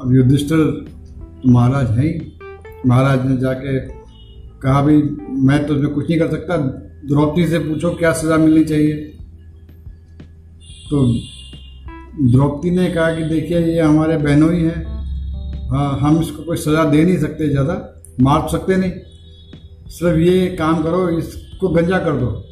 अब 0.00 0.14
युधिष्ठिर 0.14 0.58
तो 0.58 1.50
महाराज 1.50 1.90
है 1.90 2.06
ही? 2.06 2.32
महाराज 2.86 3.26
ने 3.26 3.36
जाके 3.36 3.78
कहा 4.60 4.82
भाई 4.82 5.02
मैं 5.46 5.66
तो 5.66 5.74
उसमें 5.74 5.92
कुछ 5.94 6.08
नहीं 6.08 6.18
कर 6.18 6.30
सकता, 6.30 6.56
द्रौपदी 7.08 7.46
से 7.46 7.58
पूछो, 7.58 7.90
क्या 7.90 8.12
सज़ा 8.12 8.36
मिलनी 8.36 8.64
चाहिए? 8.64 8.94
तो 10.90 11.06
द्रौपदी 12.22 12.70
ने 12.70 12.88
कहा 12.90 13.10
कि, 13.14 13.22
देखिए, 13.24 13.58
ये 13.58 13.80
हमारे 13.80 14.16
बहनों 14.18 14.52
ही 14.52 14.62
हैं। 14.62 14.84
हाँ 15.68 15.98
हम 16.00 16.20
इसको 16.20 16.42
कोई 16.42 16.56
सज़ा 16.56 16.84
दे 16.84 17.04
नहीं 17.04 17.16
सकते 17.18 17.48
ज़्यादा। 17.48 17.74
मार 18.20 18.48
सकते 18.48 18.76
नहीं। 18.76 18.92
सिर्फ़ 19.88 20.18
ये 20.18 20.46
काम 20.48 20.82
करो, 20.82 21.08
इसको 21.08 21.68
गंजा 21.68 21.98
कर 21.98 22.12
दो। 22.12 22.44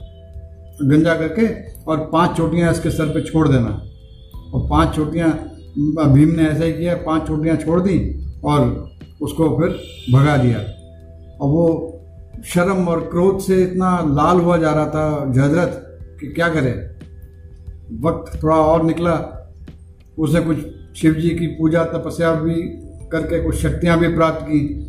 गंजा 0.82 1.14
करके 1.14 1.72
और 1.82 2.10
पाँच 2.12 2.36
चोटियाँ 2.36 2.72
इसके 2.72 2.90
सर 2.90 3.06
पे 3.06 3.20
छोड़ 3.20 3.48
देना। 3.48 3.84
और 4.54 4.68
पाँच 4.70 4.96
चोटियाँ 4.96 5.30
भीम 6.08 6.28
ने 6.28 6.42
ऐसा 6.42 6.64
ही 6.64 6.72
किया, 6.72 6.94
पाँच 6.94 7.22
चोटियाँ 7.22 7.56
छोड़ 7.56 7.80
दी 7.80 8.26
और 8.44 8.90
उसको 9.22 9.48
फिर 9.48 9.68
भगा 10.12 10.36
दिया। 10.36 10.58
और 11.40 11.48
वो 11.48 11.90
शर्म 12.44 12.88
और 12.88 13.00
क्रोध 13.00 13.40
से 13.40 13.62
इतना 13.62 14.00
लाल 14.00 14.40
हुआ 14.40 14.56
जा 14.56 14.72
रहा 14.72 14.86
था 14.86 15.32
जहजरत 15.32 15.98
कि 16.20 16.26
क्या 16.26 16.48
करे। 16.48 16.90
वक्त 18.00 18.42
थोड़ा 18.42 18.56
और 18.56 18.82
निकला। 18.82 19.40
उसने 20.18 20.40
कुछ 20.40 20.58
शिव 20.96 21.14
जी 21.14 21.30
की 21.30 21.46
पूजा 21.46 21.84
तपस्या 21.84 22.34
भी 22.34 22.54
करके 23.08 23.44
कुछ 23.44 23.56
शक्तियाँ 23.56 23.98
भी 23.98 24.08
प्राप्त 24.08 24.42
की। 24.42 24.83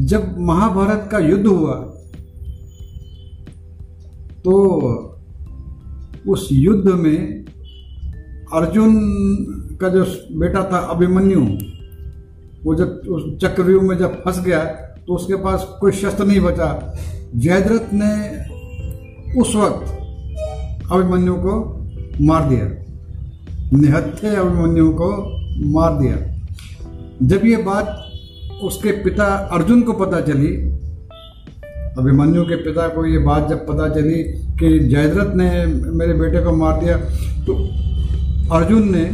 जब 0.00 0.38
महाभारत 0.38 1.08
का 1.12 1.18
युद्ध 1.18 1.46
हुआ 1.46 1.74
तो 4.44 4.52
उस 6.28 6.48
युद्ध 6.52 6.90
में 6.90 7.44
अर्जुन 8.54 8.96
का 9.80 9.88
जो 9.88 10.04
बेटा 10.38 10.62
था 10.72 10.78
अभिमन्यु, 10.78 11.40
वो 12.64 12.74
जब 12.74 13.02
उस 13.08 13.38
चक्रव्यूह 13.42 13.82
में 13.82 13.96
जब 13.98 14.22
फंस 14.22 14.40
गया 14.40 14.64
तो 15.06 15.14
उसके 15.14 15.34
पास 15.34 15.66
कोई 15.80 15.92
शस्त्र 15.92 16.24
नहीं 16.24 16.40
बचा। 16.40 16.96
जयद्रथ 17.36 17.92
ने 17.92 18.12
उस 19.40 19.54
वक्त 19.54 19.86
अभिमन्यु 20.92 21.34
को 21.34 21.54
मार 22.20 22.48
दिया। 22.48 22.66
निहत्थे 23.72 24.34
अभिमन्यु 24.36 24.90
को 24.92 25.10
मार 25.72 25.98
दिया। 25.98 26.16
जब 27.22 27.46
ये 27.46 27.56
बात 27.56 27.99
उसके 28.62 28.90
पिता 29.04 29.24
अर्जुन 29.52 29.82
को 29.82 29.92
पता 29.94 30.20
चली। 30.20 30.52
अभिमन्यु 31.98 32.42
के 32.44 32.56
पिता 32.56 32.86
को 32.88 33.04
ये 33.06 33.18
बात 33.18 33.48
जब 33.48 33.66
पता 33.66 33.88
चली 33.94 34.22
कि 34.58 34.78
जयद्रथ 34.88 35.34
ने 35.34 35.48
मेरे 35.92 36.14
बेटे 36.14 36.44
को 36.44 36.52
मार 36.56 36.80
दिया 36.80 36.96
तो 37.46 37.54
अर्जुन 38.56 38.90
ने 38.90 39.04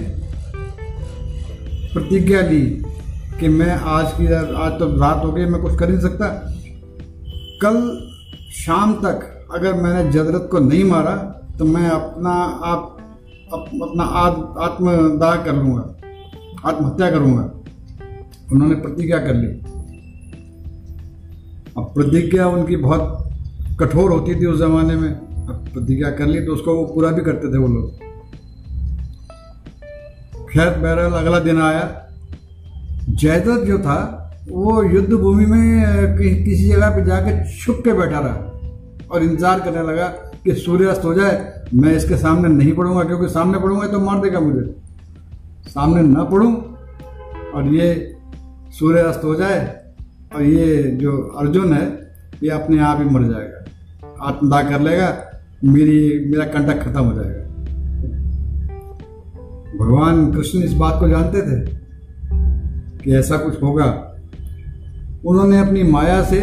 प्रतिज्ञा 1.95 2.41
ली 2.41 2.61
कि 3.41 3.49
मैं 3.51 3.71
आज 3.91 4.13
की 4.13 4.27
आज 4.33 4.79
तो 4.79 4.87
रात 5.01 5.25
हो 5.25 5.33
गई 5.33 5.45
मैं 5.45 5.61
कुछ 5.63 5.79
कर 5.79 5.89
नहीं 5.89 6.01
सकता। 6.01 6.29
कल 7.63 7.77
शाम 8.57 8.95
तक 9.03 9.49
अगर 9.55 9.75
मैंने 9.75 10.11
जयद्रथ 10.13 10.49
को 10.51 10.59
नहीं 10.61 10.85
मारा 10.85 11.17
तो 11.59 11.65
मैं 11.65 11.89
अपना 11.91 12.31
आप 12.65 12.97
अप, 13.53 13.67
अपना 13.83 14.05
आत्मदाह 14.65 15.37
कर 15.45 15.55
लूँगा 15.55 15.85
आत्महत्या 16.65 17.11
करूँगा। 17.11 17.51
उन्होंने 18.53 18.75
प्रतिज्ञा 18.75 19.19
कर 19.19 19.35
ली? 19.35 19.47
अब 21.79 21.93
प्रतिज्ञा 21.95 22.47
उनकी 22.49 22.77
बहुत 22.77 23.31
कठोर 23.81 24.11
होती 24.11 24.35
थी 24.35 24.47
उस 24.47 24.59
जमाने 24.59 24.97
में। 24.97 25.09
अब 25.09 25.69
प्रतिज्ञा 25.75 26.11
कर 26.11 26.27
ली 26.27 26.41
तो 26.41 26.53
उसको 26.53 26.75
वो 26.75 26.85
पूरा 26.85 27.11
भी 27.11 27.23
करते 27.23 27.53
थे 27.55 27.59
वो 27.59 27.69
लोग। 27.69 27.91
खैर 30.49 30.79
बहरहाल 30.79 31.13
अगला 31.13 31.39
दिन 31.39 31.61
आया। 31.61 32.03
जयदत्त 33.11 33.67
जो 33.67 33.79
था 33.79 34.23
वो 34.49 34.83
युद्ध 34.85 35.13
भूमि 35.13 35.47
में 35.47 36.17
कि, 36.17 36.45
किसी 36.45 36.69
जगह 36.69 36.91
पे 36.91 37.05
जाके 37.05 37.59
छुप 37.59 37.81
के 37.85 37.93
बैठा 37.93 38.19
रहा 38.19 39.09
और 39.11 39.23
इंतज़ार 39.23 39.61
करने 39.61 39.83
लगा 39.83 40.07
कि 40.45 40.55
सूर्यास्त 40.55 41.05
हो 41.05 41.15
जाए। 41.15 41.65
मैं 41.75 41.95
इसके 41.97 42.17
सामने 42.17 42.49
नहीं 42.49 42.73
पढ़ूँगा 42.73 43.05
क्योंकि 43.05 43.29
सामने 43.29 43.59
पढ़ूँगा 43.59 43.87
तो 43.87 44.01
मार 44.01 44.21
देगा 44.21 44.41
मुझे। 44.41 44.65
सामने 45.69 46.03
ना 46.03 46.25
पढ़ूं 46.25 46.53
और 47.53 47.75
ये 47.75 48.16
सूर्यास्त 48.79 49.25
हो 49.25 49.35
जाए 49.35 49.59
और 50.35 50.43
ये 50.43 50.83
जो 50.83 51.13
अर्जुन 51.39 51.73
है, 51.73 51.85
ये 52.43 52.51
अपने 52.51 52.79
आप 52.79 52.99
ही 52.99 53.05
मर 53.05 53.23
जाएगा। 53.23 53.65
आत्मदाह 54.23 54.63
कर 54.63 54.81
लेगा, 54.81 55.09
मेरी, 55.65 56.31
मेरा 56.31 56.45
कंटक 56.45 56.83
खत्म 56.83 57.01
हो 57.01 57.13
जाएगा। 57.15 57.45
भगवान 59.79 60.33
कृष्ण 60.33 60.63
इस 60.63 60.73
बात 60.73 61.01
को 61.01 61.09
जानते 61.09 61.43
थे 61.43 61.61
कि 63.05 63.15
ऐसा 63.15 63.37
कुछ 63.37 63.63
होगा। 63.63 63.87
उन्होंने 65.27 65.59
अपनी 65.59 65.83
माया 65.83 66.23
से 66.25 66.41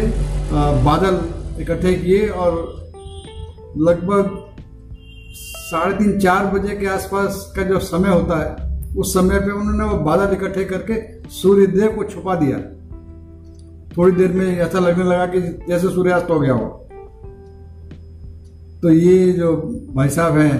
बादल 0.52 1.20
इकट्ठे 1.62 1.94
किए 1.94 2.28
और 2.28 2.52
लगभग 3.78 4.30
साढ़े 5.34 5.94
तीन, 5.94 6.18
चार 6.20 6.46
बजे 6.46 6.76
के 6.76 6.86
आसपास 6.86 7.52
का 7.56 7.62
जो 7.62 7.78
समय 7.78 8.08
होता 8.08 8.38
है 8.38 8.73
उस 8.96 9.12
समय 9.14 9.38
पे 9.40 9.50
उन्होंने 9.52 9.84
वो 9.84 9.96
बादल 10.04 10.32
इकट्ठे 10.34 10.64
करके 10.64 10.96
सूर्य 11.32 11.66
देव 11.68 11.92
को 11.92 12.04
छुपा 12.04 12.34
दिया। 12.34 12.58
थोड़ी 13.96 14.12
देर 14.12 14.32
में 14.32 14.46
ऐसा 14.58 14.78
लगने 14.78 15.04
लगा 15.04 15.26
कि 15.26 15.40
जैसे 15.68 15.88
सूर्यास्त 15.88 16.30
हो 16.30 16.38
गया 16.40 16.52
हो। 16.52 16.66
तो 18.82 18.90
ये 18.90 19.32
जो 19.32 19.52
भाई 19.94 20.08
साहब 20.08 20.38
हैं, 20.38 20.56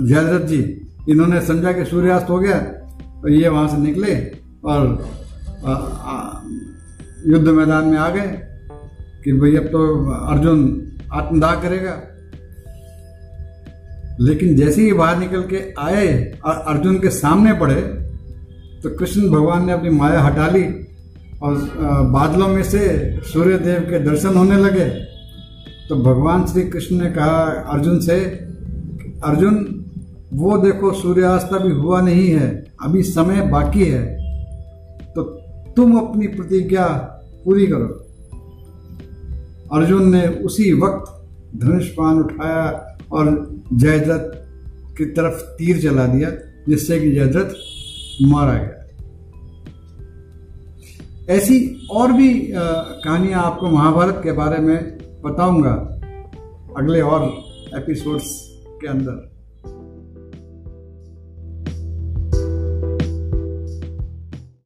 जयदत्त 0.00 0.46
जी, 0.46 0.60
इन्होंने 1.08 1.40
समझा 1.40 1.72
कि 1.72 1.84
सूर्यास्त 1.84 2.30
हो 2.30 2.38
गया 2.38 2.58
तो 3.16 3.28
ये 3.28 3.48
वहाँ 3.48 3.68
से 3.68 3.76
निकले 3.76 4.14
और 4.64 4.80
युद्ध 7.26 7.48
मैदान 7.48 7.86
में 7.86 7.98
आ 7.98 8.08
गए 8.10 8.28
कि 9.24 9.32
भाई 9.32 9.56
अब 9.56 9.64
तो 9.66 9.80
अर्जुन 10.26 10.60
आत्मदाह 11.12 11.54
करेगा। 11.62 11.92
लेकिन 14.20 14.56
जैसे 14.56 14.82
ही 14.82 14.92
बाहर 14.92 15.18
निकल 15.18 15.42
के 15.42 15.62
आए 15.78 16.38
और 16.44 16.54
अर्जुन 16.54 16.98
के 16.98 17.10
सामने 17.10 17.52
पड़े 17.52 17.80
तो 18.82 18.90
कृष्ण 18.90 19.28
भगवान 19.28 19.66
ने 19.66 19.72
अपनी 19.72 19.90
माया 19.90 20.20
हटा 20.20 20.46
ली 20.48 20.62
और 21.42 21.54
बादलों 22.12 22.48
में 22.48 22.62
से 22.62 22.80
सूर्य 23.22 23.58
देव 23.58 23.80
के 23.80 23.98
दर्शन 23.98 24.36
होने 24.36 24.56
लगे। 24.56 24.88
तो 25.88 25.96
भगवान 25.96 26.46
श्री 26.46 26.62
कृष्ण 26.62 26.96
ने 26.96 27.10
कहा 27.10 27.40
अर्जुन 27.72 28.00
से, 28.00 28.20
अर्जुन, 29.24 29.84
वो 30.32 30.56
देखो 30.58 30.92
सूर्यास्त 30.92 31.54
अभी 31.54 31.72
हुआ 31.72 32.00
नहीं 32.00 32.28
है, 32.30 32.48
अभी 32.82 33.02
समय 33.02 33.42
बाकी 33.42 33.84
है। 33.84 34.04
तो 35.14 35.22
तुम 35.76 35.96
अपनी 35.98 36.26
प्रतिज्ञा 36.26 36.86
पूरी 37.44 37.66
करो। 37.66 37.86
अर्जुन 39.72 40.10
ने 40.14 40.26
उसी 40.26 40.72
वक्त 40.72 41.12
धनुष 41.58 41.88
पान 41.88 42.18
उठाया 42.18 42.96
और 43.12 43.55
जयद्रथ 43.72 44.96
की 44.96 45.04
तरफ़ 45.04 45.40
तीर 45.58 45.82
चला 45.82 46.06
दिया, 46.06 46.30
जिससे 46.68 47.00
कि 47.00 47.10
जयद्रथ 47.12 47.54
मारा 48.22 48.54
गया। 48.54 48.72
ऐसी 51.34 51.86
और 51.90 52.12
भी 52.12 52.32
कहानियाँ 52.52 53.42
आपको 53.42 53.66
महाभारत 53.68 54.20
के 54.24 54.32
बारे 54.32 54.58
में 54.58 54.76
बताऊँगा 55.24 55.72
अगले 56.78 57.00
और 57.00 57.22
एपिसोड्स 57.78 58.30
के 58.80 58.88
अंदर। 58.88 59.35